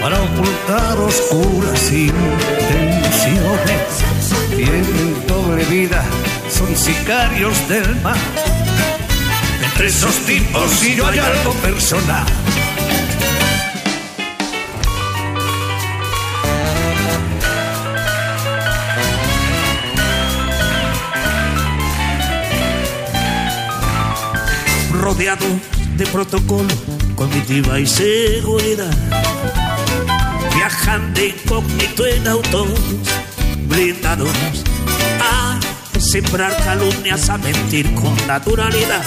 [0.00, 2.22] para ocultar oscuras intenciones.
[4.54, 6.04] Tienen doble vida,
[6.50, 8.16] son sicarios del mar.
[9.64, 12.47] Entre esos tipos y yo hay algo personal.
[25.18, 26.68] De protocolo,
[27.16, 28.96] comitiva y seguridad.
[30.54, 32.68] Viajan de incógnito en autos
[33.66, 34.30] blindados
[35.20, 35.58] a
[35.98, 39.02] sembrar calumnias, a mentir con naturalidad,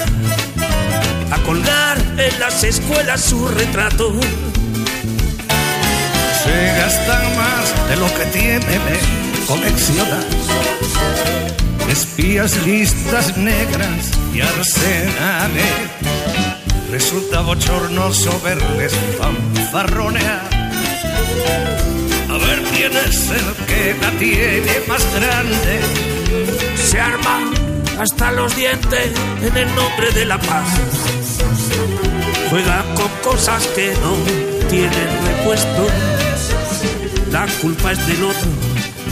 [1.32, 4.14] a colgar en las escuelas su retrato.
[6.44, 10.26] Se gastan más de lo que tienen en coleccionar.
[11.90, 16.01] Espías, listas negras y arsenales.
[16.92, 20.50] Resulta bochornoso verles fanfarronear.
[22.30, 25.80] A ver quién es el que la tiene más grande.
[26.76, 27.54] Se arman
[27.98, 30.68] hasta los dientes en el nombre de la paz.
[32.50, 35.88] Juegan con cosas que no tienen repuesto.
[37.32, 38.50] la culpa es del otro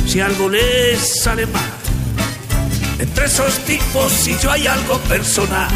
[0.09, 1.69] si algo les sale mal.
[2.97, 5.69] Entre esos tipos, si yo hay algo personal.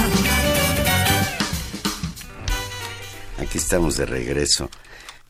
[3.54, 4.68] Aquí estamos de regreso.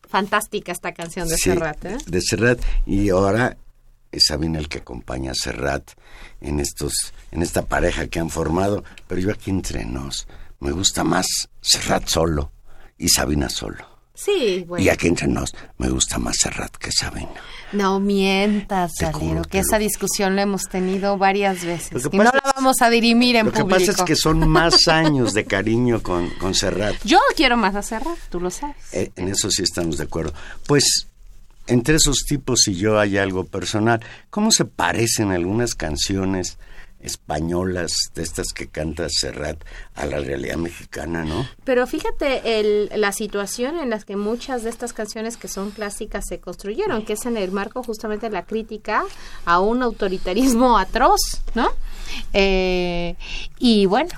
[0.07, 1.97] Fantástica esta canción de Sí, Serrat, ¿eh?
[2.07, 2.61] De Serrat.
[2.85, 3.57] Y ahora
[4.13, 5.91] es Sabina el que acompaña a Serrat
[6.39, 8.85] en, estos, en esta pareja que han formado.
[9.09, 10.25] Pero yo aquí entre nos,
[10.61, 11.27] me gusta más
[11.59, 12.53] Serrat solo
[12.97, 13.85] y Sabina solo.
[14.13, 14.85] Sí, bueno.
[14.85, 17.43] Y aquí entre nos, me gusta más Serrat que Sabina.
[17.73, 22.07] No mientas, Salero, que esa discusión la hemos tenido varias veces.
[22.11, 23.79] Y no la vamos a dirimir en Lo que público.
[23.79, 26.95] pasa es que son más años de cariño con, con Serrat.
[27.03, 28.75] Yo quiero más a Serrat, tú lo sabes.
[28.93, 30.33] Eh, en eso sí estamos de acuerdo.
[30.67, 31.07] Pues
[31.67, 34.01] entre esos tipos y yo hay algo personal.
[34.29, 36.57] ¿Cómo se parecen algunas canciones
[37.03, 39.63] españolas de estas que canta Serrat
[39.95, 41.47] a la realidad mexicana, no?
[41.63, 46.25] Pero fíjate el, la situación en la que muchas de estas canciones que son clásicas
[46.27, 49.03] se construyeron, que es en el marco justamente de la crítica
[49.45, 51.19] a un autoritarismo atroz,
[51.55, 51.69] ¿no?
[52.33, 53.15] Eh,
[53.59, 54.11] y bueno,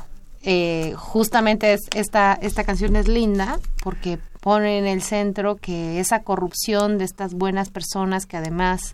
[0.44, 6.22] eh, justamente es- esta, esta canción es linda porque pone en el centro que esa
[6.22, 8.94] corrupción de estas buenas personas que además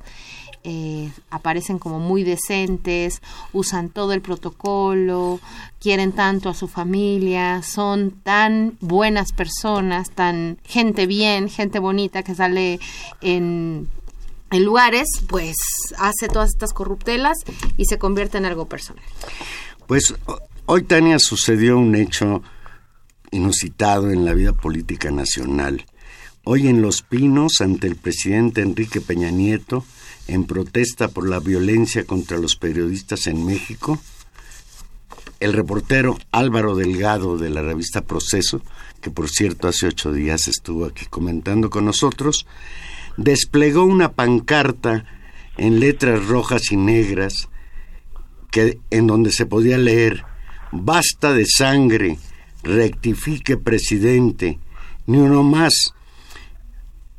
[0.63, 3.21] eh, aparecen como muy decentes,
[3.53, 5.39] usan todo el protocolo,
[5.79, 12.35] quieren tanto a su familia, son tan buenas personas, tan gente bien, gente bonita que
[12.35, 12.79] sale
[13.21, 13.87] en,
[14.51, 15.55] en lugares, pues
[15.97, 17.37] hace todas estas corruptelas
[17.77, 19.03] y se convierte en algo personal.
[19.87, 22.43] Pues ho- hoy, Tania, sucedió un hecho
[23.31, 25.85] inusitado en la vida política nacional.
[26.43, 29.85] Hoy en Los Pinos, ante el presidente Enrique Peña Nieto,
[30.31, 33.99] en protesta por la violencia contra los periodistas en México,
[35.41, 38.61] el reportero Álvaro Delgado de la revista Proceso,
[39.01, 42.45] que por cierto hace ocho días estuvo aquí comentando con nosotros,
[43.17, 45.05] desplegó una pancarta
[45.57, 47.49] en letras rojas y negras
[48.51, 50.23] que en donde se podía leer
[50.71, 52.17] basta de sangre,
[52.63, 54.59] rectifique presidente,
[55.07, 55.93] ni uno más.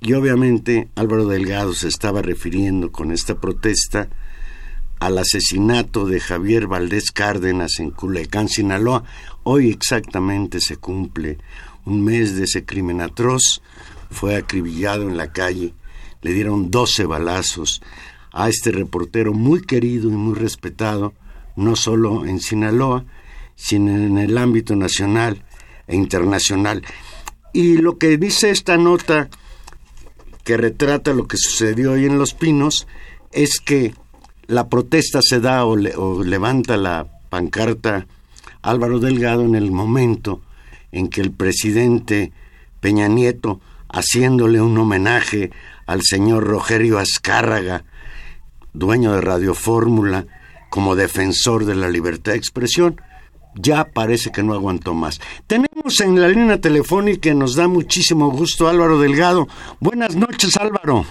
[0.04, 4.08] Y obviamente Álvaro Delgado se estaba refiriendo con esta protesta
[4.98, 9.04] al asesinato de Javier Valdés Cárdenas en Culiacán, Sinaloa.
[9.44, 11.38] Hoy exactamente se cumple
[11.84, 13.62] un mes de ese crimen atroz.
[14.10, 15.72] Fue acribillado en la calle,
[16.20, 17.80] le dieron 12 balazos
[18.32, 21.14] a este reportero muy querido y muy respetado,
[21.54, 23.04] no solo en Sinaloa,
[23.54, 25.44] sino en el ámbito nacional
[25.86, 26.82] e internacional.
[27.52, 29.30] Y lo que dice esta nota
[30.44, 32.86] que retrata lo que sucedió hoy en Los Pinos
[33.32, 33.94] es que
[34.46, 38.06] la protesta se da o, le- o levanta la pancarta
[38.62, 40.40] Álvaro Delgado en el momento
[40.90, 42.32] en que el presidente
[42.80, 45.50] Peña Nieto, haciéndole un homenaje
[45.86, 47.84] al señor Rogerio Azcárraga,
[48.72, 50.26] dueño de Radio Fórmula,
[50.70, 53.00] como defensor de la libertad de expresión,
[53.54, 55.20] ya parece que no aguantó más.
[55.46, 59.46] Tenemos en la línea telefónica y nos da muchísimo gusto Álvaro Delgado.
[59.80, 61.04] Buenas noches, Álvaro.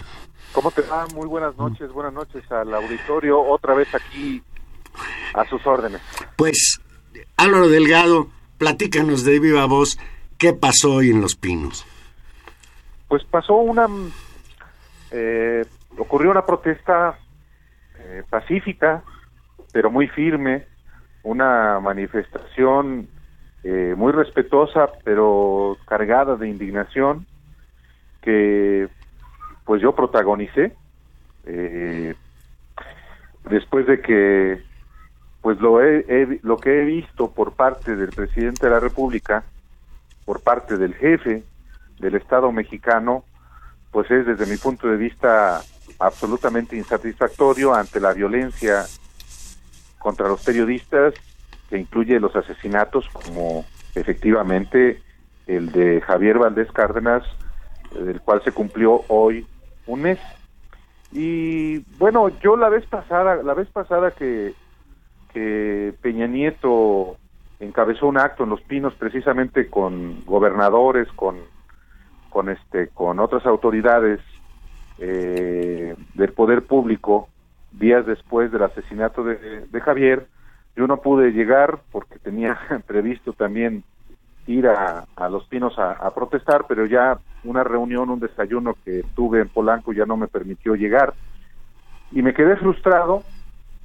[0.54, 1.08] ¿Cómo te va?
[1.16, 4.44] Muy buenas noches, buenas noches al auditorio, otra vez aquí
[5.34, 6.02] a sus órdenes.
[6.36, 6.82] Pues,
[7.38, 8.28] Álvaro Delgado,
[8.58, 9.98] platícanos de viva voz
[10.38, 11.86] qué pasó hoy en Los Pinos.
[13.08, 13.88] Pues pasó una,
[15.12, 15.64] eh,
[15.98, 17.18] ocurrió una protesta
[18.00, 19.04] eh, pacífica,
[19.72, 20.66] pero muy firme,
[21.24, 23.08] una manifestación
[23.64, 27.26] eh, muy respetuosa, pero cargada de indignación,
[28.22, 28.88] que
[29.66, 30.74] pues yo protagonicé,
[31.46, 32.16] eh,
[33.50, 34.62] después de que
[35.42, 39.44] pues lo, he- he- lo que he visto por parte del presidente de la República,
[40.26, 41.44] por parte del jefe
[42.00, 43.24] del Estado mexicano,
[43.92, 45.62] pues es desde mi punto de vista
[46.00, 48.84] absolutamente insatisfactorio ante la violencia
[50.02, 51.14] contra los periodistas,
[51.70, 55.02] que incluye los asesinatos como efectivamente
[55.48, 57.24] el de Javier Valdés Cárdenas,
[57.96, 59.46] eh, del cual se cumplió hoy
[59.88, 60.20] un mes.
[61.12, 64.54] Y bueno, yo la vez pasada, la vez pasada que,
[65.34, 67.18] que Peña Nieto
[67.60, 71.38] encabezó un acto en Los Pinos precisamente con gobernadores, con,
[72.30, 74.20] con este, con otras autoridades
[74.99, 77.30] eh, del poder público
[77.72, 80.28] días después del asesinato de, Javier,
[80.76, 83.84] yo no pude llegar porque tenía previsto también
[84.47, 89.03] ir a, a Los Pinos a, a protestar, pero ya una reunión, un desayuno que
[89.15, 91.13] tuve en Polanco ya no me permitió llegar.
[92.11, 93.24] Y me quedé frustrado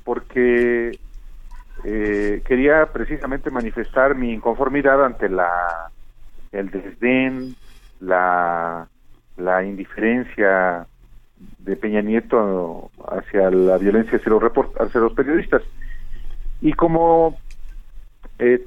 [0.05, 0.99] porque
[1.85, 5.91] eh, quería precisamente manifestar mi inconformidad ante la
[6.53, 7.55] el desdén,
[8.01, 8.89] la,
[9.37, 10.87] la indiferencia
[11.59, 14.43] de Peña Nieto hacia la violencia hacia los,
[14.79, 15.63] hacia los periodistas.
[16.61, 17.37] Y como
[18.39, 18.67] eh,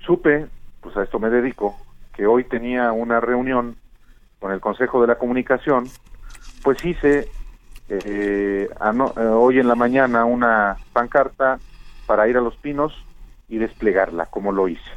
[0.00, 0.46] supe,
[0.80, 1.76] pues a esto me dedico,
[2.14, 3.76] que hoy tenía una reunión
[4.40, 5.84] con el Consejo de la Comunicación,
[6.62, 7.28] pues hice
[7.88, 8.68] eh, eh,
[9.30, 11.58] hoy en la mañana una pancarta
[12.06, 12.92] para ir a Los Pinos
[13.48, 14.90] y desplegarla, como lo hice.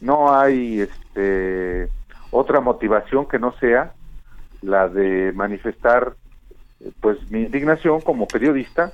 [0.00, 1.88] No hay este,
[2.30, 3.92] otra motivación que no sea
[4.62, 6.14] la de manifestar
[7.00, 8.92] pues mi indignación como periodista,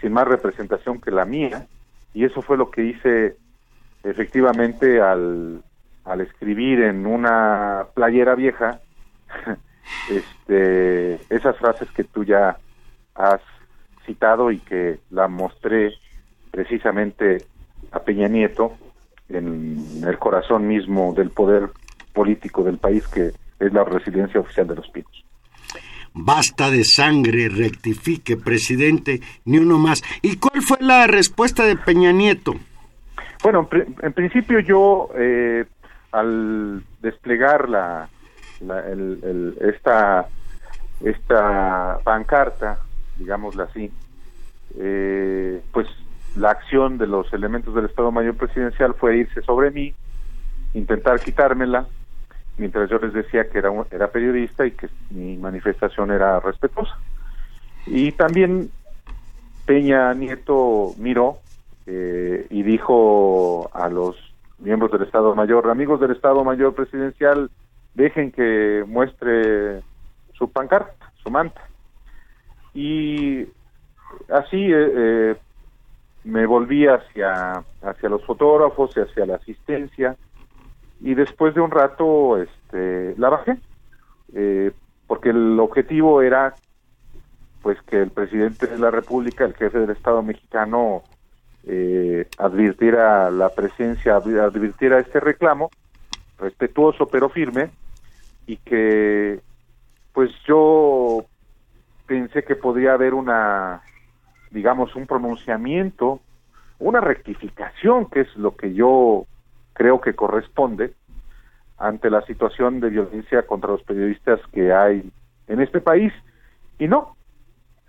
[0.00, 1.66] sin más representación que la mía,
[2.14, 3.36] y eso fue lo que hice
[4.04, 5.62] efectivamente al,
[6.04, 8.80] al escribir en una playera vieja
[10.10, 12.56] este, esas frases que tú ya
[13.14, 13.40] has
[14.04, 15.92] citado y que la mostré
[16.50, 17.44] precisamente
[17.90, 18.72] a Peña Nieto
[19.28, 21.70] en el corazón mismo del poder
[22.12, 25.24] político del país que es la residencia oficial de los Pinos.
[26.18, 30.02] Basta de sangre, rectifique, presidente, ni uno más.
[30.22, 32.54] ¿Y cuál fue la respuesta de Peña Nieto?
[33.42, 33.68] Bueno,
[34.00, 35.66] en, principio yo, eh,
[36.12, 38.08] al desplegar la,
[39.60, 40.26] esta,
[41.04, 42.78] esta pancarta,
[43.18, 43.90] digámosla así,
[44.78, 45.86] eh, pues
[46.34, 49.94] la acción de los elementos del Estado Mayor Presidencial fue irse sobre mí,
[50.72, 51.86] intentar quitármela,
[52.58, 56.96] mientras yo les decía que era, era periodista y que mi manifestación era respetuosa.
[57.86, 58.70] Y también
[59.66, 61.38] Peña Nieto miró
[61.86, 64.16] eh, y dijo a los
[64.58, 67.50] miembros del Estado Mayor, amigos del Estado Mayor Presidencial,
[67.94, 69.82] dejen que muestre
[70.32, 71.60] su pancarta, su manta.
[72.74, 73.42] Y
[74.28, 75.36] así eh, eh,
[76.24, 80.16] me volví hacia, hacia los fotógrafos y hacia la asistencia
[81.00, 83.56] y después de un rato este, la bajé,
[84.34, 84.72] eh,
[85.06, 86.54] porque el objetivo era
[87.62, 91.02] pues que el presidente de la República, el jefe del Estado mexicano,
[91.64, 95.70] eh, advirtiera la presencia, advirtiera este reclamo,
[96.38, 97.70] respetuoso pero firme,
[98.46, 99.40] y que
[100.12, 101.24] pues yo
[102.06, 103.82] pensé que podía haber una
[104.50, 106.20] digamos, un pronunciamiento,
[106.78, 109.26] una rectificación, que es lo que yo
[109.76, 110.94] creo que corresponde
[111.78, 115.10] ante la situación de violencia contra los periodistas que hay
[115.46, 116.12] en este país.
[116.78, 117.16] Y no,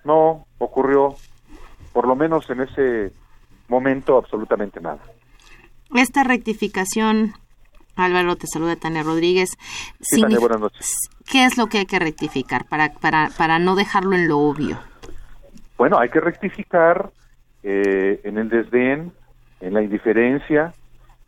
[0.03, 1.15] no ocurrió,
[1.93, 3.11] por lo menos en ese
[3.67, 4.99] momento, absolutamente nada.
[5.95, 7.33] Esta rectificación,
[7.95, 9.57] Álvaro, te saluda Tania Rodríguez.
[10.01, 10.93] Sí, Tania, buenas noches.
[11.29, 14.77] ¿Qué es lo que hay que rectificar para, para, para no dejarlo en lo obvio?
[15.77, 17.11] Bueno, hay que rectificar
[17.63, 19.13] eh, en el desdén,
[19.61, 20.73] en la indiferencia,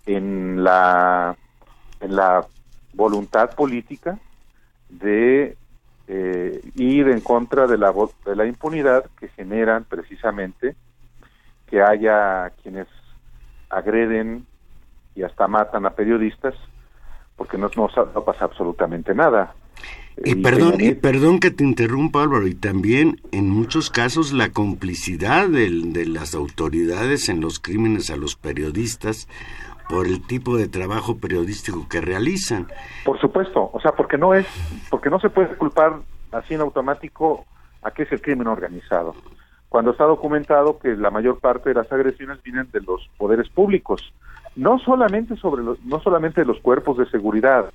[0.09, 1.37] en la,
[2.01, 2.45] en la
[2.93, 4.17] voluntad política
[4.89, 5.55] de
[6.07, 7.93] eh, ir en contra de la,
[8.25, 10.75] de la impunidad que generan precisamente
[11.67, 12.87] que haya quienes
[13.69, 14.47] agreden
[15.13, 16.55] y hasta matan a periodistas
[17.35, 19.53] porque no, no, no pasa absolutamente nada.
[20.25, 25.47] Y perdón, y perdón que te interrumpa Álvaro, y también en muchos casos la complicidad
[25.47, 29.29] de, de las autoridades en los crímenes a los periodistas
[29.89, 32.67] por el tipo de trabajo periodístico que realizan.
[33.03, 34.45] Por supuesto, o sea, porque no es,
[34.91, 35.97] porque no se puede culpar
[36.31, 37.45] así en automático
[37.81, 39.15] a qué es el crimen organizado.
[39.67, 44.13] Cuando está documentado que la mayor parte de las agresiones vienen de los poderes públicos,
[44.55, 47.71] no solamente sobre los, no solamente de los cuerpos de seguridad,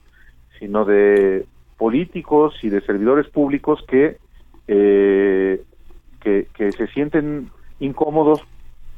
[0.60, 1.46] sino de
[1.76, 4.18] políticos y de servidores públicos que,
[4.68, 5.64] eh,
[6.20, 7.50] que, se sienten
[7.80, 8.40] incómodos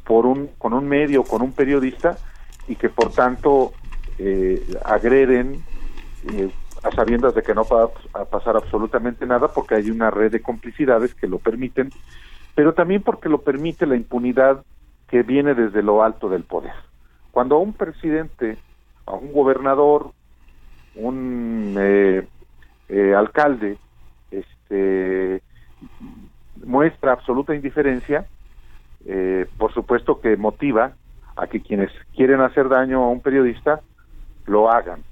[0.05, 2.19] por un, con un medio, con un periodista
[2.69, 3.73] y que por tanto
[4.19, 5.63] eh, agreden
[6.33, 6.51] eh,
[6.83, 10.43] a sabiendas de que no va a pasar absolutamente nada porque hay una red de
[10.43, 11.91] complicidades que lo permiten,
[12.55, 14.65] pero también porque lo permite la impunidad
[15.09, 16.75] que viene desde lo alto del poder.
[17.31, 18.59] Cuando a un presidente,
[19.05, 20.13] a un gobernador,
[20.97, 22.27] un eh,
[22.89, 23.79] eh, alcalde
[24.31, 25.43] este,
[26.65, 28.27] muestra absoluta indiferencia,
[29.05, 30.95] eh, por supuesto que motiva
[31.37, 33.81] a que quienes quieren hacer daño a un periodista
[34.47, 35.03] lo hagan.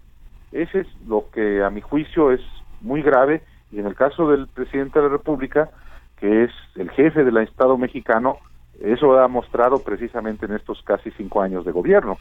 [0.52, 2.40] Ese es lo que a mi juicio es
[2.80, 5.70] muy grave y en el caso del presidente de la República,
[6.16, 8.38] que es el jefe del Estado mexicano,
[8.80, 12.18] eso ha mostrado precisamente en estos casi cinco años de gobierno.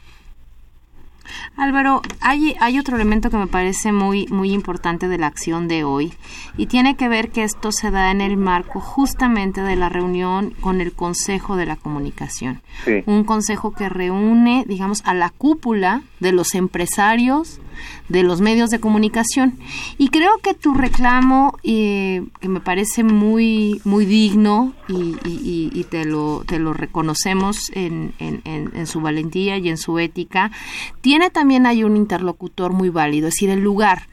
[1.56, 5.84] Álvaro, hay, hay otro elemento que me parece muy, muy importante de la acción de
[5.84, 6.12] hoy
[6.56, 10.50] y tiene que ver que esto se da en el marco justamente de la reunión
[10.60, 12.62] con el Consejo de la Comunicación.
[13.06, 17.60] Un consejo que reúne, digamos, a la cúpula de los empresarios,
[18.08, 19.58] de los medios de comunicación.
[19.98, 26.44] Y creo que tu reclamo, eh, que me parece muy, muy digno y, te, lo,
[26.46, 30.50] te lo reconocemos en, en, su valentía y en su ética,
[31.00, 34.08] tiene también ahí un interlocutor muy válido, es decir, el lugar.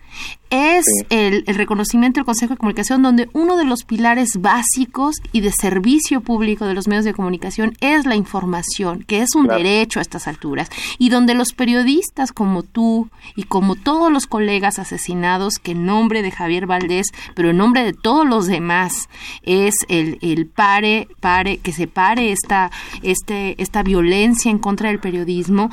[0.49, 5.53] Es el, reconocimiento del Consejo de Comunicación donde uno de los pilares básicos y de
[5.53, 10.01] servicio público de los medios de comunicación es la información, que es un derecho a
[10.01, 15.71] estas alturas, y donde los periodistas como tú y como todos los colegas asesinados, que
[15.71, 19.07] en nombre de Javier Valdés, pero en nombre de todos los demás,
[19.43, 22.71] es el, el pare, pare, que se pare esta,
[23.01, 25.69] este, esta violencia en contra del periodismo,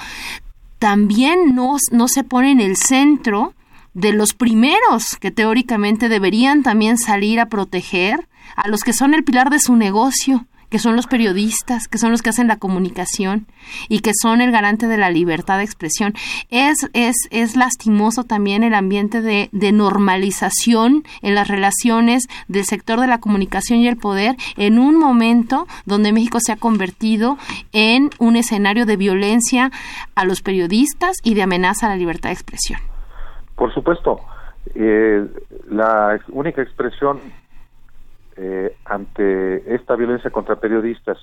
[0.78, 3.54] también no, no se pone en el centro
[3.94, 9.24] de los primeros que teóricamente deberían también salir a proteger a los que son el
[9.24, 13.46] pilar de su negocio, que son los periodistas, que son los que hacen la comunicación
[13.88, 16.14] y que son el garante de la libertad de expresión.
[16.50, 23.00] Es, es, es lastimoso también el ambiente de, de normalización en las relaciones del sector
[23.00, 27.38] de la comunicación y el poder en un momento donde México se ha convertido
[27.72, 29.70] en un escenario de violencia
[30.14, 32.80] a los periodistas y de amenaza a la libertad de expresión.
[33.56, 34.20] Por supuesto,
[34.74, 35.26] eh,
[35.68, 37.20] la única expresión
[38.38, 41.18] eh, ante esta violencia contra periodistas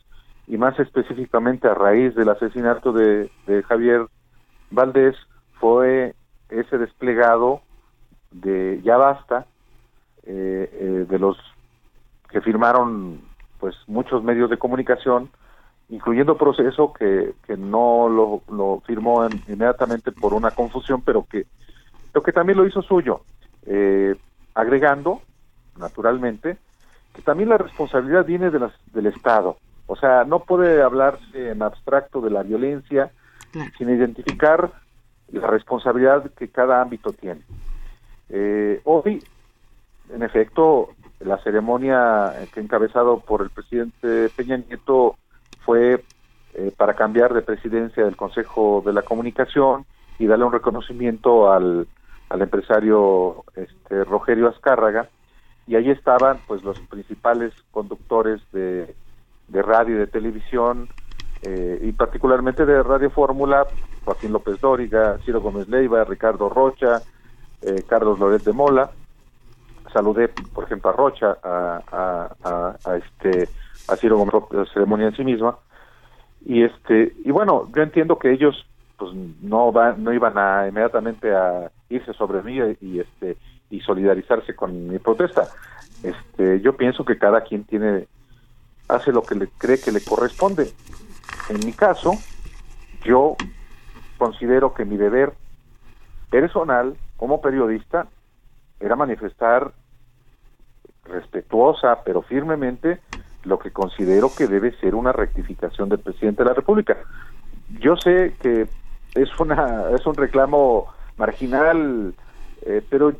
[0.47, 3.29] y más específicamente a raíz del asesinato de,
[3.67, 4.05] Javier
[4.69, 5.15] Valdés
[5.59, 6.13] fue
[6.49, 7.61] ese desplegado
[8.31, 9.45] de ya basta
[10.25, 11.37] eh, de los
[12.29, 13.21] que firmaron
[13.59, 15.29] pues muchos medios de comunicación
[15.89, 21.45] incluyendo proceso que, que no lo, lo firmó inmediatamente por una confusión pero que
[22.15, 23.21] lo que también lo hizo suyo,
[23.65, 24.15] eh,
[24.55, 25.21] agregando,
[25.77, 26.57] naturalmente,
[27.15, 29.57] que también la responsabilidad viene de las, del Estado.
[29.87, 33.11] O sea, no puede hablarse en abstracto de la violencia
[33.77, 34.71] sin identificar
[35.31, 37.41] la responsabilidad que cada ámbito tiene.
[38.29, 39.23] Eh, hoy,
[40.13, 40.89] en efecto,
[41.19, 45.15] la ceremonia que encabezado por el presidente Peña Nieto
[45.63, 46.03] fue
[46.53, 49.85] eh, para cambiar de presidencia del Consejo de la Comunicación
[50.19, 51.87] y darle un reconocimiento al
[52.29, 55.09] al empresario este, Rogerio Azcárraga
[55.67, 58.95] y ahí estaban pues los principales conductores de,
[59.47, 60.89] de radio y de televisión
[61.41, 63.65] eh, y particularmente de Radio Fórmula,
[64.03, 67.01] Joaquín López Dóriga, Ciro Gómez Leiva, Ricardo Rocha,
[67.61, 68.91] eh, Carlos Loret de Mola,
[69.91, 73.49] saludé por ejemplo a Rocha, a, este
[73.87, 75.57] a Ciro Gómez la ceremonia en sí misma.
[76.45, 78.65] Y este y bueno yo entiendo que ellos
[78.97, 79.11] pues
[79.41, 83.37] no van no iban a inmediatamente a irse sobre mí y este
[83.69, 85.47] y solidarizarse con mi protesta.
[86.03, 88.07] Este, yo pienso que cada quien tiene
[88.87, 90.71] hace lo que le cree que le corresponde.
[91.49, 92.13] En mi caso,
[93.03, 93.35] yo
[94.17, 95.33] considero que mi deber
[96.29, 98.07] personal como periodista
[98.79, 99.71] era manifestar
[101.05, 102.99] respetuosa pero firmemente
[103.43, 106.97] lo que considero que debe ser una rectificación del presidente de la República.
[107.79, 108.67] Yo sé que
[109.13, 110.87] es una es un reclamo
[111.17, 112.13] marginal,
[112.63, 113.13] eh, pero,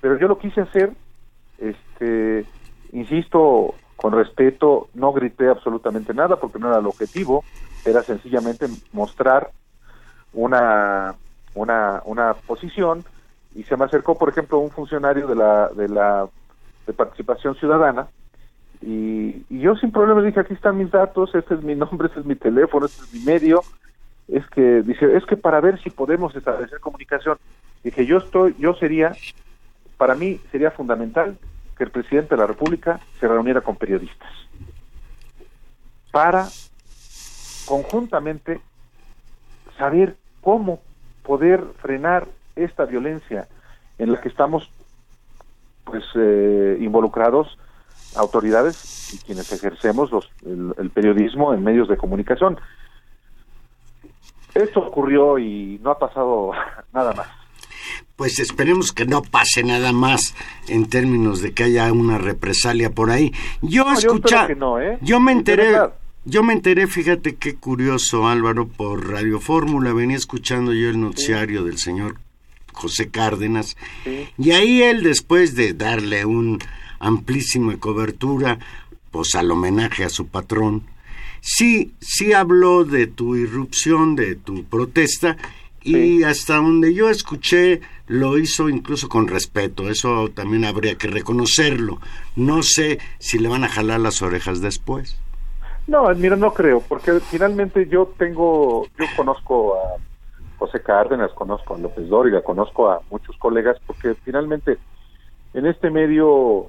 [0.00, 0.92] pero yo lo quise hacer,
[1.58, 2.46] este,
[2.92, 7.44] insisto, con respeto, no grité absolutamente nada porque no era el objetivo,
[7.84, 9.50] era sencillamente mostrar
[10.32, 11.14] una,
[11.54, 13.04] una, una posición
[13.54, 16.28] y se me acercó, por ejemplo, un funcionario de la, de la
[16.86, 18.08] de participación ciudadana
[18.82, 22.20] y, y yo sin problema dije, aquí están mis datos, este es mi nombre, este
[22.20, 23.62] es mi teléfono, este es mi medio,
[24.28, 27.36] es que dice, es que para ver si podemos establecer comunicación,
[27.84, 29.12] dije, yo estoy, yo sería,
[30.00, 31.36] para mí sería fundamental
[31.76, 34.30] que el presidente de la República se reuniera con periodistas
[36.10, 36.48] para
[37.66, 38.62] conjuntamente
[39.76, 40.80] saber cómo
[41.22, 42.26] poder frenar
[42.56, 43.46] esta violencia
[43.98, 44.70] en la que estamos
[45.84, 47.58] pues eh, involucrados
[48.16, 52.58] autoridades y quienes ejercemos los, el periodismo en medios de comunicación
[54.54, 56.52] esto ocurrió y no ha pasado
[56.94, 57.39] nada más.
[58.20, 60.34] Pues esperemos que no pase nada más
[60.68, 63.32] en términos de que haya una represalia por ahí.
[63.62, 63.86] Yo
[64.58, 64.98] no, ¿eh?
[65.00, 65.74] yo me enteré,
[66.26, 71.64] yo me enteré, fíjate qué curioso Álvaro, por Radio Fórmula, venía escuchando yo el noticiario
[71.64, 72.18] del señor
[72.74, 73.78] José Cárdenas,
[74.36, 76.58] y ahí él después de darle un
[76.98, 78.58] amplísima cobertura,
[79.10, 80.82] pues al homenaje a su patrón,
[81.40, 85.38] sí, sí habló de tu irrupción, de tu protesta,
[85.82, 91.98] y hasta donde yo escuché lo hizo incluso con respeto, eso también habría que reconocerlo.
[92.36, 95.20] No sé si le van a jalar las orejas después.
[95.86, 99.96] No, mira, no creo, porque finalmente yo tengo, yo conozco a,
[100.60, 104.76] José Cárdenas, conozco a López Dóriga, conozco a muchos colegas, porque finalmente
[105.54, 106.66] en este medio,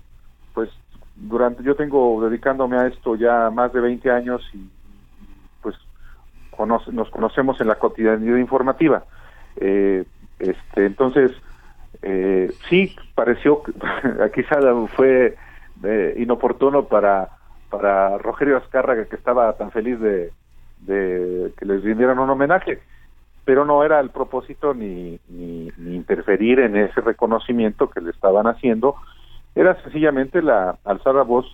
[0.54, 0.70] pues
[1.18, 4.70] durante yo tengo dedicándome a esto ya más de 20 años y
[6.66, 9.04] nos conocemos en la cotidianidad informativa.
[9.58, 10.06] Eh,
[10.40, 11.32] este, entonces,
[12.02, 13.62] eh, sí, pareció,
[14.34, 14.60] quizá
[14.96, 15.36] fue
[15.84, 17.30] eh, inoportuno para,
[17.70, 20.32] para Rogelio Azcárraga, que estaba tan feliz de,
[20.86, 22.80] que les rindieran un homenaje
[23.44, 28.96] pero no era el propósito ni, ni, interferir en ese reconocimiento que le estaban haciendo,
[29.56, 31.46] era sencillamente la alzar la voz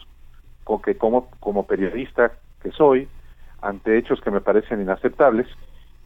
[0.64, 3.08] con que como, como periodista que soy,
[3.62, 5.48] ante hechos que me parecen inaceptables,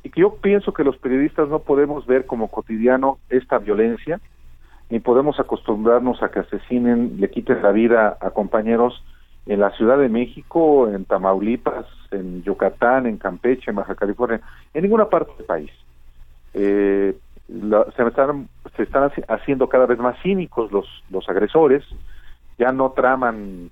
[0.04, 4.20] y que yo pienso que los periodistas no podemos ver como cotidiano esta violencia,
[4.90, 9.04] ni podemos acostumbrarnos a que asesinen, le quiten la vida a compañeros
[9.46, 14.42] en la Ciudad de México, en Tamaulipas, en Yucatán, en Campeche, en Baja California,
[14.74, 15.72] en ninguna parte del país.
[16.54, 17.16] Eh,
[17.48, 21.84] se, están, se están haciendo cada vez más cínicos los, los agresores,
[22.58, 23.70] ya no traman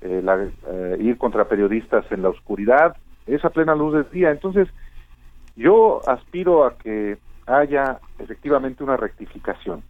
[0.00, 0.22] eh,
[0.68, 2.96] eh, ir contra periodistas en la oscuridad,
[3.26, 4.30] es a plena luz del día.
[4.30, 4.68] Entonces,
[5.56, 9.82] yo aspiro a que haya efectivamente una rectificación.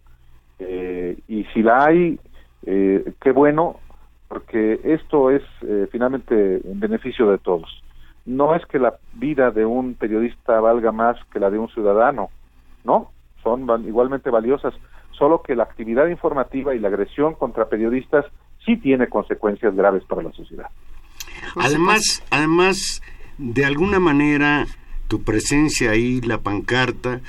[0.59, 2.19] y si la hay,
[2.65, 3.81] qué bueno,
[4.29, 7.83] porque esto es eh, finalmente en beneficio de todos.
[8.27, 12.31] No es que la vida de un periodista valga más que la de un ciudadano,
[12.83, 13.13] no,
[13.45, 14.75] son igualmente valiosas,
[15.13, 18.25] solo que la actividad informativa y la agresión contra periodistas
[18.65, 20.69] sí tiene consecuencias graves para la sociedad.
[21.55, 23.03] Además, además,
[23.39, 24.67] de alguna manera,
[25.09, 27.21] tu presencia ahí, la pancarta,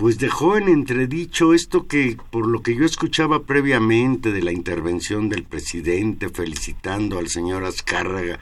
[0.00, 5.28] pues dejó en entredicho esto que, por lo que yo escuchaba previamente de la intervención
[5.28, 8.40] del presidente felicitando al señor Azcárraga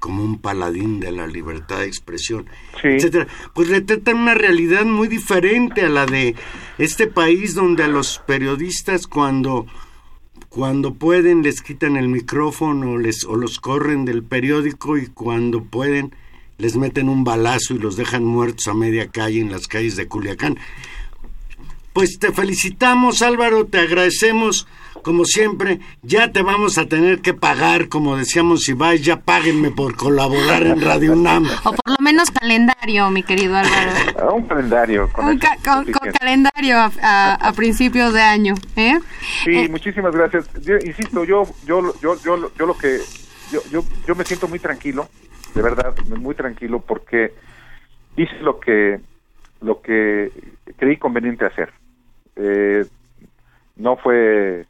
[0.00, 2.44] como un paladín de la libertad de expresión,
[2.82, 6.34] etcétera, pues retratan una realidad muy diferente a la de
[6.76, 9.66] este país donde a los periodistas cuando
[10.50, 16.14] cuando pueden les quitan el micrófono les, o los corren del periódico y cuando pueden
[16.58, 20.08] les meten un balazo y los dejan muertos a media calle en las calles de
[20.08, 20.58] Culiacán.
[21.92, 24.66] Pues te felicitamos Álvaro, te agradecemos
[25.02, 25.78] como siempre.
[26.02, 30.66] Ya te vamos a tener que pagar, como decíamos, si vais, ya páguenme por colaborar
[30.66, 31.48] en Radio UNAM.
[31.64, 33.90] O por lo menos calendario, mi querido Álvaro.
[34.18, 35.08] Ah, un calendario.
[35.12, 35.38] Con,
[36.18, 38.54] calendario a, principios de año.
[38.76, 38.98] ¿eh?
[39.44, 40.46] Sí, eh, muchísimas gracias.
[40.84, 43.00] insisto, yo, yo, yo, yo, yo lo que,
[43.52, 45.08] yo, yo, yo me siento muy tranquilo,
[45.54, 47.34] de verdad, muy tranquilo, porque
[48.16, 49.00] hice lo que,
[49.60, 50.32] lo que
[50.76, 51.72] creí conveniente hacer
[52.36, 52.86] eh,
[53.76, 54.66] no fue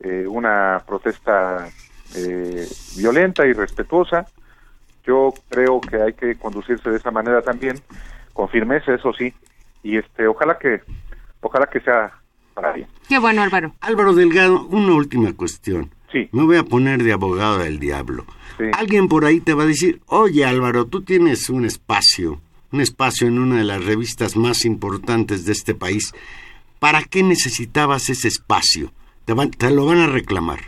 [0.00, 1.68] eh, una protesta
[2.16, 4.26] eh, violenta y respetuosa.
[5.06, 7.76] Yo creo que hay que conducirse de esa manera también,
[8.32, 9.32] con firmeza, eso sí,
[9.82, 10.80] y este, ojalá que,
[11.40, 12.12] ojalá que sea
[12.54, 12.88] para bien.
[13.08, 13.72] Qué bueno, Álvaro.
[13.80, 15.90] Álvaro Delgado, una última cuestión.
[16.14, 16.28] Sí.
[16.32, 18.24] Me voy a poner de abogado del diablo.
[18.72, 22.40] Alguien por ahí te va a decir, oye Álvaro, tú tienes un espacio,
[22.72, 26.14] un espacio en una de las revistas más importantes de este país
[26.84, 28.90] ¿Para qué necesitabas ese espacio?
[29.24, 30.58] Te, lo van a reclamar.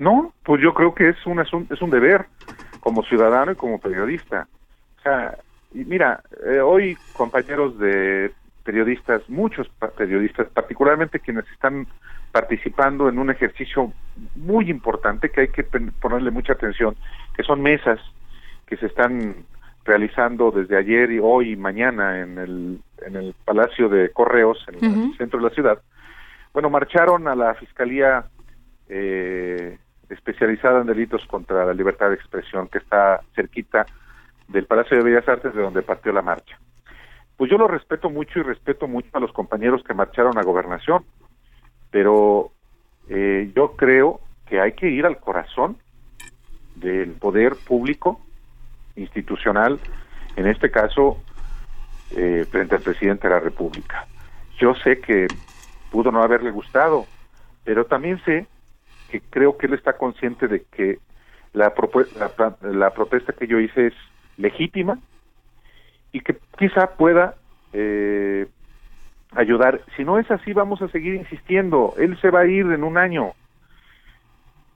[0.00, 2.26] No, pues yo creo que es un, es un deber
[2.80, 4.48] como ciudadano y como periodista.
[4.98, 5.38] O sea,
[5.72, 8.32] y mira, eh, hoy compañeros de
[8.64, 11.86] periodistas, muchos periodistas, particularmente quienes están
[12.32, 13.92] participando en un ejercicio
[14.36, 16.96] muy importante que hay que ponerle mucha atención,
[17.34, 17.98] que son mesas
[18.66, 19.46] que se están
[19.84, 24.84] realizando desde ayer y hoy y mañana en el, en el Palacio de Correos, en
[24.84, 25.82] el centro de la ciudad,
[26.52, 28.24] bueno, marcharon a la Fiscalía
[28.88, 33.86] eh, especializada en delitos contra la libertad de expresión, que está cerquita
[34.48, 36.58] del Palacio de Bellas Artes, de donde partió la marcha.
[37.36, 41.04] Pues yo lo respeto mucho y respeto mucho a los compañeros que marcharon a gobernación,
[41.90, 42.50] pero
[43.08, 45.76] eh, yo creo que hay que ir al corazón
[46.76, 48.20] del poder público
[48.96, 49.78] institucional,
[50.36, 51.22] en este caso
[52.16, 54.06] eh, frente al presidente de la República.
[54.58, 55.26] Yo sé que
[55.90, 57.06] pudo no haberle gustado,
[57.64, 58.46] pero también sé
[59.10, 60.98] que creo que él está consciente de que
[61.52, 61.72] la,
[62.62, 63.94] la, protesta que yo hice es
[64.36, 64.98] legítima
[66.12, 67.36] y que quizá pueda
[67.72, 68.46] eh,
[69.32, 69.80] ayudar.
[69.96, 71.94] Si no es así, vamos a seguir insistiendo.
[71.98, 73.32] Él se va a ir en un año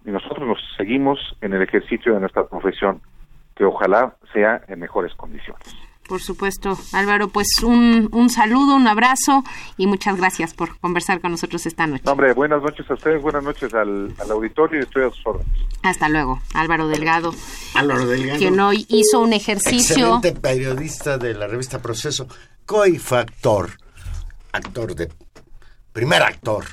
[0.05, 3.01] y nosotros nos seguimos en el ejercicio de nuestra profesión
[3.55, 5.63] que ojalá sea en mejores condiciones.
[6.09, 9.45] Por supuesto, Álvaro, pues un, un saludo, un abrazo
[9.77, 12.03] y muchas gracias por conversar con nosotros esta noche.
[12.07, 15.53] hombre, buenas noches a ustedes, buenas noches al, al auditorio y estoy a sus órdenes.
[15.85, 17.33] Hasta luego, Álvaro Delgado.
[17.77, 18.39] Álvaro Delgado.
[18.39, 20.17] Quien hoy hizo un ejercicio.
[20.17, 22.27] Excelente periodista de la revista Proceso.
[22.67, 23.71] coifactor,
[24.53, 25.11] actor de,
[25.93, 26.65] primer actor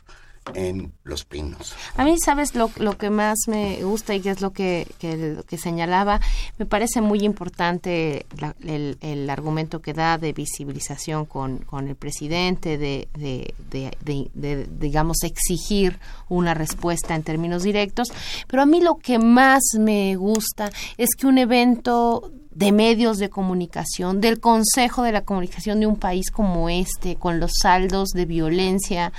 [0.56, 1.76] en Los Pinos.
[1.96, 5.58] A mí, ¿sabes lo, lo que más me gusta y que es lo que, que,
[5.60, 6.20] señalaba?
[6.58, 8.26] Me parece muy importante
[8.66, 14.32] el, el argumento que da de visibilización con, con el presidente, de, de, de- de-
[14.34, 16.00] de, digamos, exigir
[16.30, 18.08] una respuesta en términos directos.
[18.48, 23.30] Pero a mí lo que más me gusta es que un evento de medios de
[23.30, 28.26] comunicación, del Consejo de la Comunicación de un país como este, con los saldos de
[28.26, 29.12] violencia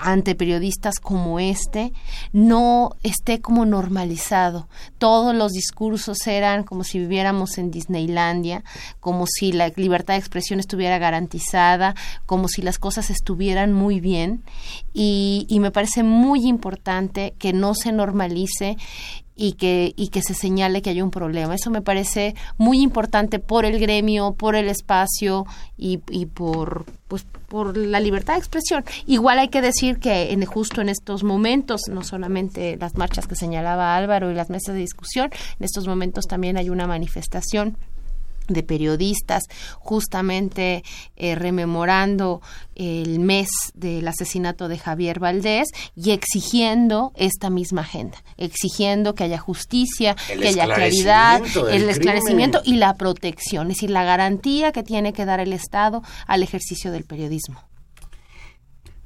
[0.00, 1.92] ante periodistas como este
[2.32, 4.68] no esté como normalizado.
[4.98, 8.64] Todos los discursos eran como si viviéramos en Disneylandia,
[9.00, 11.94] como si la libertad de expresión estuviera garantizada,
[12.26, 14.42] como si las cosas estuvieran muy bien
[14.92, 18.76] y, y me parece muy importante que no se normalice
[19.36, 21.54] y que, y que se señale que hay un problema.
[21.54, 25.44] Eso me parece muy importante por el gremio, por el espacio
[25.76, 28.84] y, y por, pues, por la libertad de expresión.
[29.06, 33.36] Igual hay que decir que en, justo en estos momentos, no solamente las marchas que
[33.36, 37.76] señalaba Álvaro y las mesas de discusión, en estos momentos también hay una manifestación
[38.48, 39.44] de periodistas
[39.78, 40.82] justamente
[41.16, 42.40] eh, rememorando
[42.74, 49.38] el mes del asesinato de Javier Valdés y exigiendo esta misma agenda, exigiendo que haya
[49.38, 52.76] justicia, El que haya claridad, el esclarecimiento crimen.
[52.76, 56.92] y la protección, es decir, la garantía que tiene que dar el Estado al ejercicio
[56.92, 57.62] del periodismo.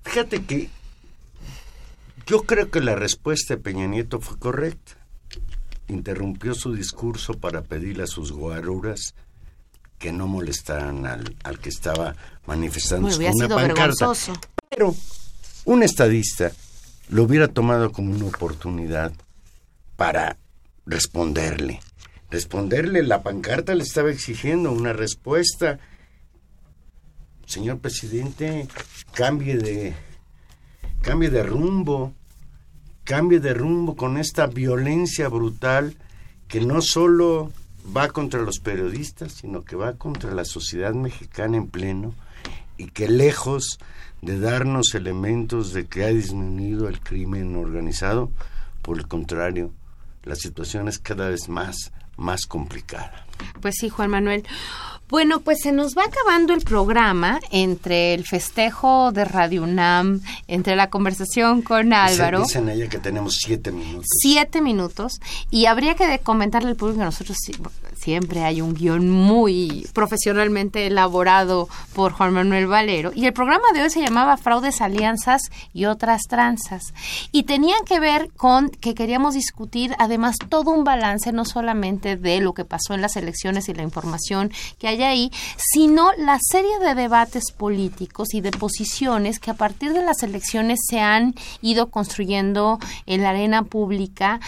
[0.03, 0.69] Fíjate que
[2.27, 4.93] yo creo que la respuesta de Peña Nieto fue correcta.
[5.89, 9.15] Interrumpió su discurso para pedirle a sus guaruras
[10.01, 14.13] que no molestaran al, al que estaba manifestándose Bueno, con una pancarta.
[14.71, 14.97] Pero
[15.67, 16.51] un estadista
[17.11, 19.13] lo hubiera tomado como una oportunidad
[19.97, 20.39] para
[20.87, 21.81] responderle.
[22.31, 25.79] Responderle, la pancarta le estaba exigiendo una respuesta.
[27.45, 28.69] Señor presidente,
[29.13, 29.95] cambie de
[31.03, 32.15] cambie de rumbo,
[33.05, 35.95] cambie de rumbo con esta violencia brutal
[36.49, 37.53] que no solo
[37.97, 42.15] va contra los periodistas, sino que va contra la sociedad mexicana en pleno
[42.77, 43.79] y que lejos
[44.23, 48.31] de darnos elementos de que ha disminuido el crimen organizado,
[48.83, 49.73] por el contrario,
[50.25, 53.27] la situación es cada vez más, más complicada.
[53.61, 54.45] Pues sí, Juan Manuel.
[55.11, 60.77] Bueno, pues se nos va acabando el programa entre el festejo de Radio UNAM, entre
[60.77, 62.43] la conversación con Álvaro.
[62.43, 64.07] Dicen ella que tenemos siete minutos.
[64.21, 67.37] siete minutos y habría que comentarle al público que nosotros
[68.01, 73.13] siempre hay un guion muy profesionalmente elaborado por Juan Manuel Valero.
[73.15, 75.43] Y el programa de hoy se llamaba Fraudes, Alianzas
[75.75, 76.95] y otras tranzas.
[77.31, 82.41] Y tenían que ver con que queríamos discutir además todo un balance no solamente de
[82.41, 86.79] lo que pasó en las elecciones y la información que hay ahí, sino la serie
[86.79, 91.91] de debates políticos y de posiciones que a partir de las elecciones se han ido
[91.91, 94.41] construyendo en la arena pública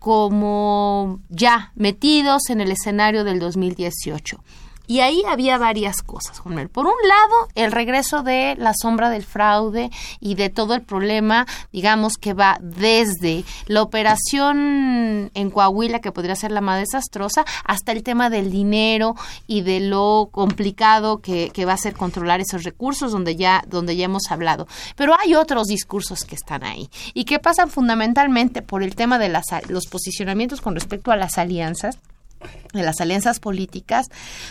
[0.00, 4.42] como ya metidos en el escenario del 2018.
[4.90, 6.68] Y ahí había varias cosas, Juan Manuel.
[6.68, 9.88] Por un lado, el regreso de la sombra del fraude
[10.18, 16.34] y de todo el problema, digamos, que va desde la operación en Coahuila, que podría
[16.34, 19.14] ser la más desastrosa, hasta el tema del dinero
[19.46, 23.94] y de lo complicado que, que va a ser controlar esos recursos, donde ya, donde
[23.94, 24.66] ya hemos hablado.
[24.96, 29.28] Pero hay otros discursos que están ahí y que pasan fundamentalmente por el tema de
[29.28, 32.00] las, los posicionamientos con respecto a las alianzas
[32.72, 34.08] de las alianzas políticas,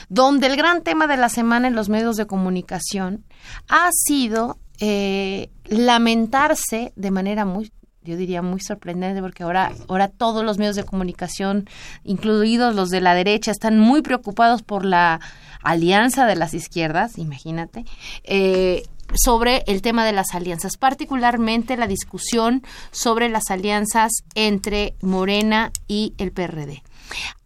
[0.09, 3.23] donde el gran tema de la semana en los medios de comunicación
[3.67, 7.71] ha sido eh, lamentarse de manera muy
[8.01, 11.69] yo diría muy sorprendente porque ahora ahora todos los medios de comunicación
[12.05, 15.19] incluidos los de la derecha están muy preocupados por la
[15.61, 17.83] alianza de las izquierdas imagínate
[18.23, 18.83] eh,
[19.15, 26.13] sobre el tema de las alianzas, particularmente la discusión sobre las alianzas entre Morena y
[26.17, 26.83] el PRD.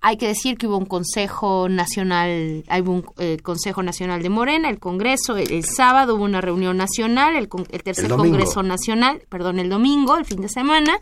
[0.02, 4.70] Hay que decir que hubo un Consejo Nacional, hay un eh, Consejo Nacional de Morena,
[4.70, 8.18] el Congreso, el, el sábado hubo una reunión nacional, el, el tercer El.
[8.18, 10.98] Congreso Nacional, perdón, el domingo, el fin de semana,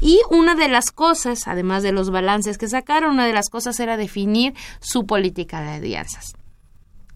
[0.00, 3.78] y una de las cosas, además de los balances que sacaron, una de las cosas
[3.80, 6.34] era definir su política de alianzas.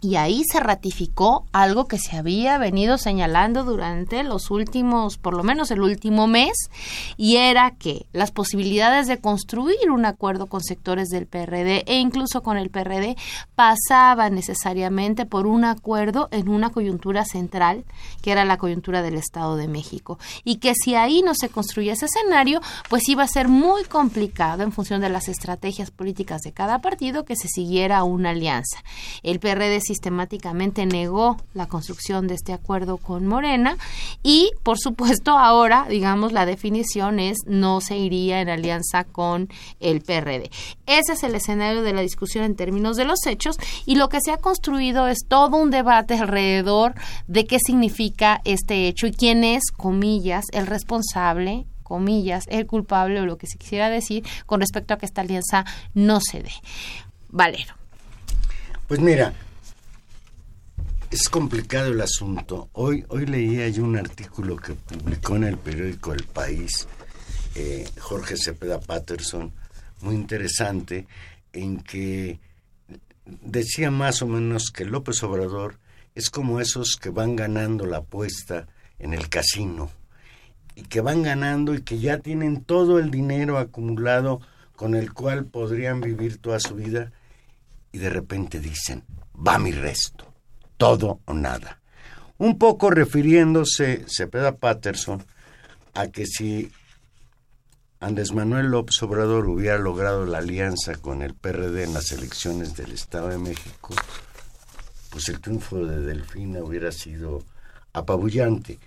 [0.04, 5.42] Y ahí se ratificó algo que se había venido señalando durante los últimos, por lo
[5.42, 6.52] menos el último mes,
[7.16, 12.42] y era que las posibilidades de construir un acuerdo con sectores del PRD e incluso
[12.42, 13.16] con el PRD
[13.54, 17.86] pasaban necesariamente por un acuerdo en una coyuntura central,
[18.20, 20.18] que era la coyuntura del Estado de México.
[20.44, 24.64] Y que si ahí no se construía ese escenario, pues iba a ser muy complicado
[24.64, 28.84] en función de las estrategias políticas de cada partido que se siguiera una alianza.
[29.22, 33.78] El PRD sí sistemáticamente negó la construcción de este acuerdo con Morena
[34.24, 40.00] y, por supuesto, ahora, digamos, la definición es no se iría en alianza con el
[40.00, 40.50] PRD.
[40.86, 44.20] Ese es el escenario de la discusión en términos de los hechos y lo que
[44.20, 46.94] se ha construido es todo un debate alrededor
[47.28, 53.26] de qué significa este hecho y quién es, comillas, el responsable comillas, el culpable o
[53.26, 56.52] lo que se quisiera decir con respecto a que esta alianza no se dé.
[57.28, 57.74] Valero.
[58.88, 59.32] Pues mira,
[61.14, 62.70] es complicado el asunto.
[62.72, 66.88] Hoy, hoy leía yo un artículo que publicó en el periódico El País
[67.54, 69.52] eh, Jorge Cepeda Patterson,
[70.00, 71.06] muy interesante,
[71.52, 72.40] en que
[73.24, 75.78] decía más o menos que López Obrador
[76.16, 78.66] es como esos que van ganando la apuesta
[78.98, 79.92] en el casino
[80.74, 84.40] y que van ganando y que ya tienen todo el dinero acumulado
[84.74, 87.12] con el cual podrían vivir toda su vida
[87.92, 89.04] y de repente dicen,
[89.36, 90.33] va mi resto,
[90.76, 91.80] todo o nada.
[92.38, 95.24] Un poco refiriéndose Cepeda Patterson
[95.94, 96.70] a que si
[98.00, 102.92] Andrés Manuel López Obrador hubiera logrado la alianza con el PRD en las elecciones del
[102.92, 103.94] Estado de México,
[105.10, 107.42] pues el triunfo de Delfina hubiera sido
[107.92, 108.78] apabullante.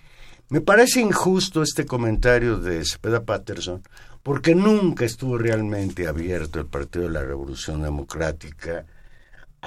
[0.50, 3.82] Me parece injusto este comentario de Cepeda Patterson
[4.22, 8.84] porque nunca estuvo realmente abierto el Partido de la Revolución Democrática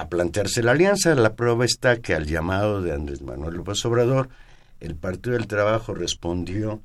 [0.02, 1.14] a plantearse la alianza.
[1.14, 4.28] La prueba está que al llamado de Andrés Manuel López Obrador,
[4.80, 6.80] el Partido del Trabajo respondió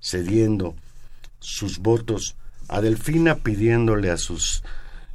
[0.00, 0.74] cediendo
[1.40, 2.36] sus votos
[2.68, 4.62] a Delfina pidiéndole a sus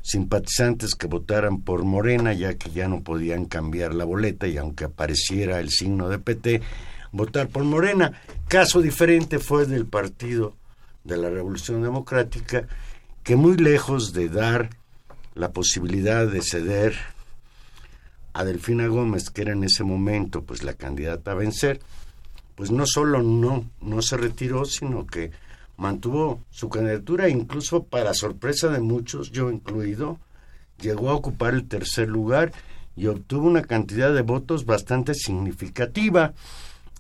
[0.03, 4.83] simpatizantes que votaran por Morena ya que ya no podían cambiar la boleta y aunque
[4.83, 6.61] apareciera el signo de PT,
[7.11, 8.11] votar por Morena.
[8.47, 10.55] Caso diferente fue del Partido
[11.03, 12.67] de la Revolución Democrática,
[13.23, 14.69] que muy lejos de dar
[15.33, 17.12] la posibilidad de ceder
[18.33, 21.79] a Delfina Gómez, que era en ese momento pues la candidata a vencer,
[22.55, 25.31] pues no solo no, no se retiró, sino que
[25.77, 30.19] mantuvo su candidatura, incluso para sorpresa de muchos, yo incluido,
[30.79, 32.51] llegó a ocupar el tercer lugar
[32.95, 36.33] y obtuvo una cantidad de votos bastante significativa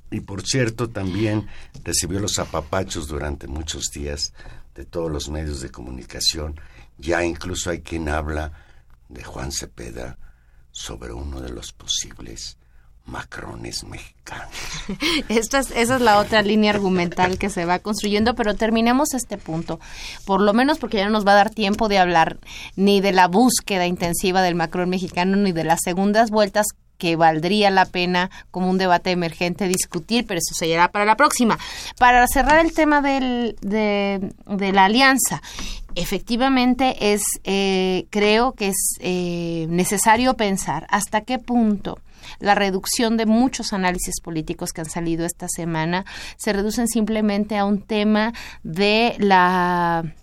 [0.09, 1.47] y por cierto también
[1.83, 4.33] recibió los apapachos durante muchos días
[4.75, 6.59] de todos los medios de comunicación.
[6.97, 8.51] Ya incluso hay quien habla
[9.09, 10.17] de Juan Cepeda
[10.73, 12.57] sobre uno de los posibles
[13.05, 14.49] macrones mexicanos.
[15.29, 19.37] Esta es, esa es la otra línea argumental que se va construyendo, pero terminemos este
[19.37, 19.79] punto,
[20.25, 22.39] por lo menos porque ya no nos va a dar tiempo de hablar
[22.75, 26.67] ni de la búsqueda intensiva del macrón mexicano, ni de las segundas vueltas
[26.97, 31.17] que valdría la pena como un debate emergente discutir, pero eso se llegará para la
[31.17, 31.59] próxima.
[31.97, 35.41] Para cerrar el tema del, de, la alianza,
[35.95, 41.99] efectivamente es, eh, creo que es eh, necesario pensar hasta qué punto
[42.39, 46.05] la reducción de muchos análisis políticos que han salido esta semana
[46.37, 48.33] se reducen simplemente a un tema
[48.63, 50.13] de la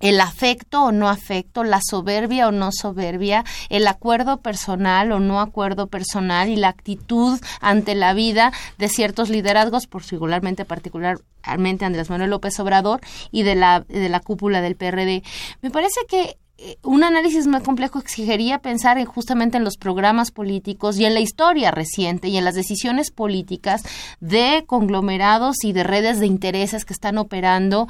[0.00, 5.40] el afecto o no afecto, la soberbia o no soberbia, el acuerdo personal o no
[5.40, 12.10] acuerdo personal y la actitud ante la vida de ciertos liderazgos, por singularmente particularmente Andrés
[12.10, 15.22] Manuel López Obrador y de la, de la cúpula del PRD.
[15.62, 16.38] Me parece que
[16.82, 21.20] un análisis más complejo exigiría pensar en justamente en los programas políticos y en la
[21.20, 23.82] historia reciente y en las decisiones políticas
[24.20, 27.86] de conglomerados y de redes de intereses que están operando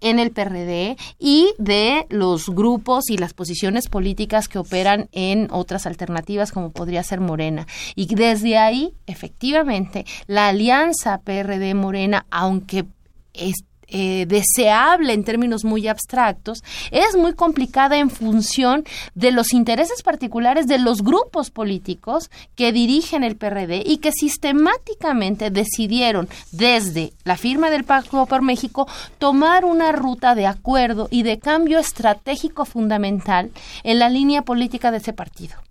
[0.00, 5.86] en el PRD y de los grupos y las posiciones políticas que operan en otras
[5.86, 7.66] alternativas como podría ser Morena.
[7.94, 12.86] Y desde ahí, efectivamente, la alianza PRD-Morena, aunque
[13.32, 18.84] es eh, deseable en términos muy abstractos, es muy complicada en función
[19.14, 25.50] de los intereses particulares de los grupos políticos que dirigen el PRD y que sistemáticamente
[25.50, 28.88] decidieron desde la firma del Pacto por México
[29.18, 33.50] tomar una ruta de acuerdo y de cambio estratégico fundamental
[33.82, 35.69] en la línea política de ese partido.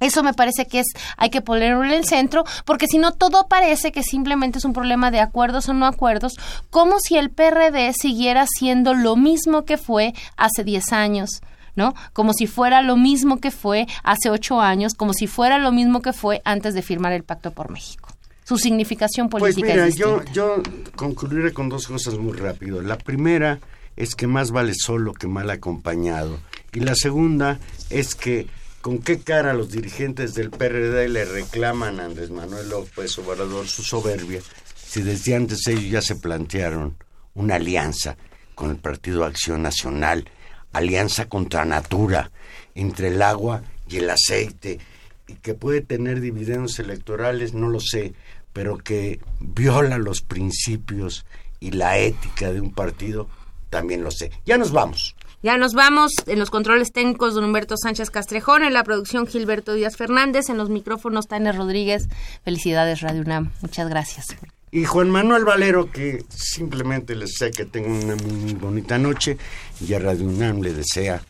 [0.00, 3.48] Eso me parece que es, hay que ponerlo en el centro, porque si no todo
[3.48, 6.34] parece que simplemente es un problema de acuerdos o no acuerdos,
[6.70, 11.40] como si el PRD siguiera siendo lo mismo que fue hace 10 años.
[11.74, 11.94] ¿no?
[12.12, 16.02] Como si fuera lo mismo que fue hace ocho años, como si fuera lo mismo
[16.02, 18.08] que fue antes de firmar el Pacto por México.
[18.42, 20.60] Su significación pues política pues mira, Yo, yo
[20.96, 22.82] concluiré con dos cosas muy rápido.
[22.82, 23.60] La primera
[23.94, 26.40] es que más vale solo que mal acompañado.
[26.72, 27.60] Y la segunda
[27.90, 28.48] es que
[28.80, 33.82] ¿Con qué cara los dirigentes del PRD le reclaman a Andrés Manuel López Obrador su
[33.82, 34.40] soberbia
[34.88, 36.96] si desde antes ellos ya se plantearon
[37.34, 38.16] una alianza
[38.54, 40.30] con el Partido Acción Nacional,
[40.72, 42.30] alianza contra natura,
[42.74, 44.78] entre el agua y el aceite,
[45.26, 48.14] y que puede tener dividendos electorales, no lo sé,
[48.54, 51.26] pero que viola los principios
[51.60, 53.28] y la ética de un partido,
[53.68, 54.30] también lo sé.
[54.46, 55.14] Ya nos vamos.
[55.40, 59.74] Ya nos vamos en los controles técnicos don Humberto Sánchez Castrejón, en la producción Gilberto
[59.74, 62.08] Díaz Fernández, en los micrófonos Tania Rodríguez.
[62.44, 63.52] Felicidades Radio UNAM.
[63.60, 64.26] Muchas gracias.
[64.72, 69.38] Y Juan Manuel Valero, que simplemente les desea que tengan una muy bonita noche
[69.80, 71.22] y a Radio UNAM le desea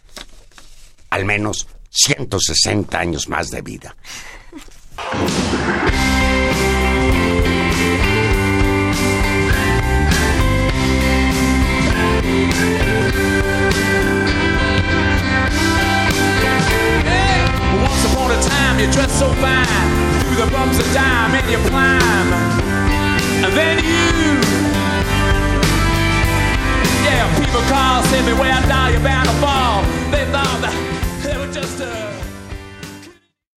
[1.10, 3.94] al menos 160 años más de vida.
[18.78, 19.66] Time, you dressed so fine,
[20.22, 22.32] through the bumps of dime and you climb,
[23.44, 24.40] and then you,
[27.04, 29.82] yeah, people call, say me where I die, you're bound to fall.
[30.10, 30.97] They thought that.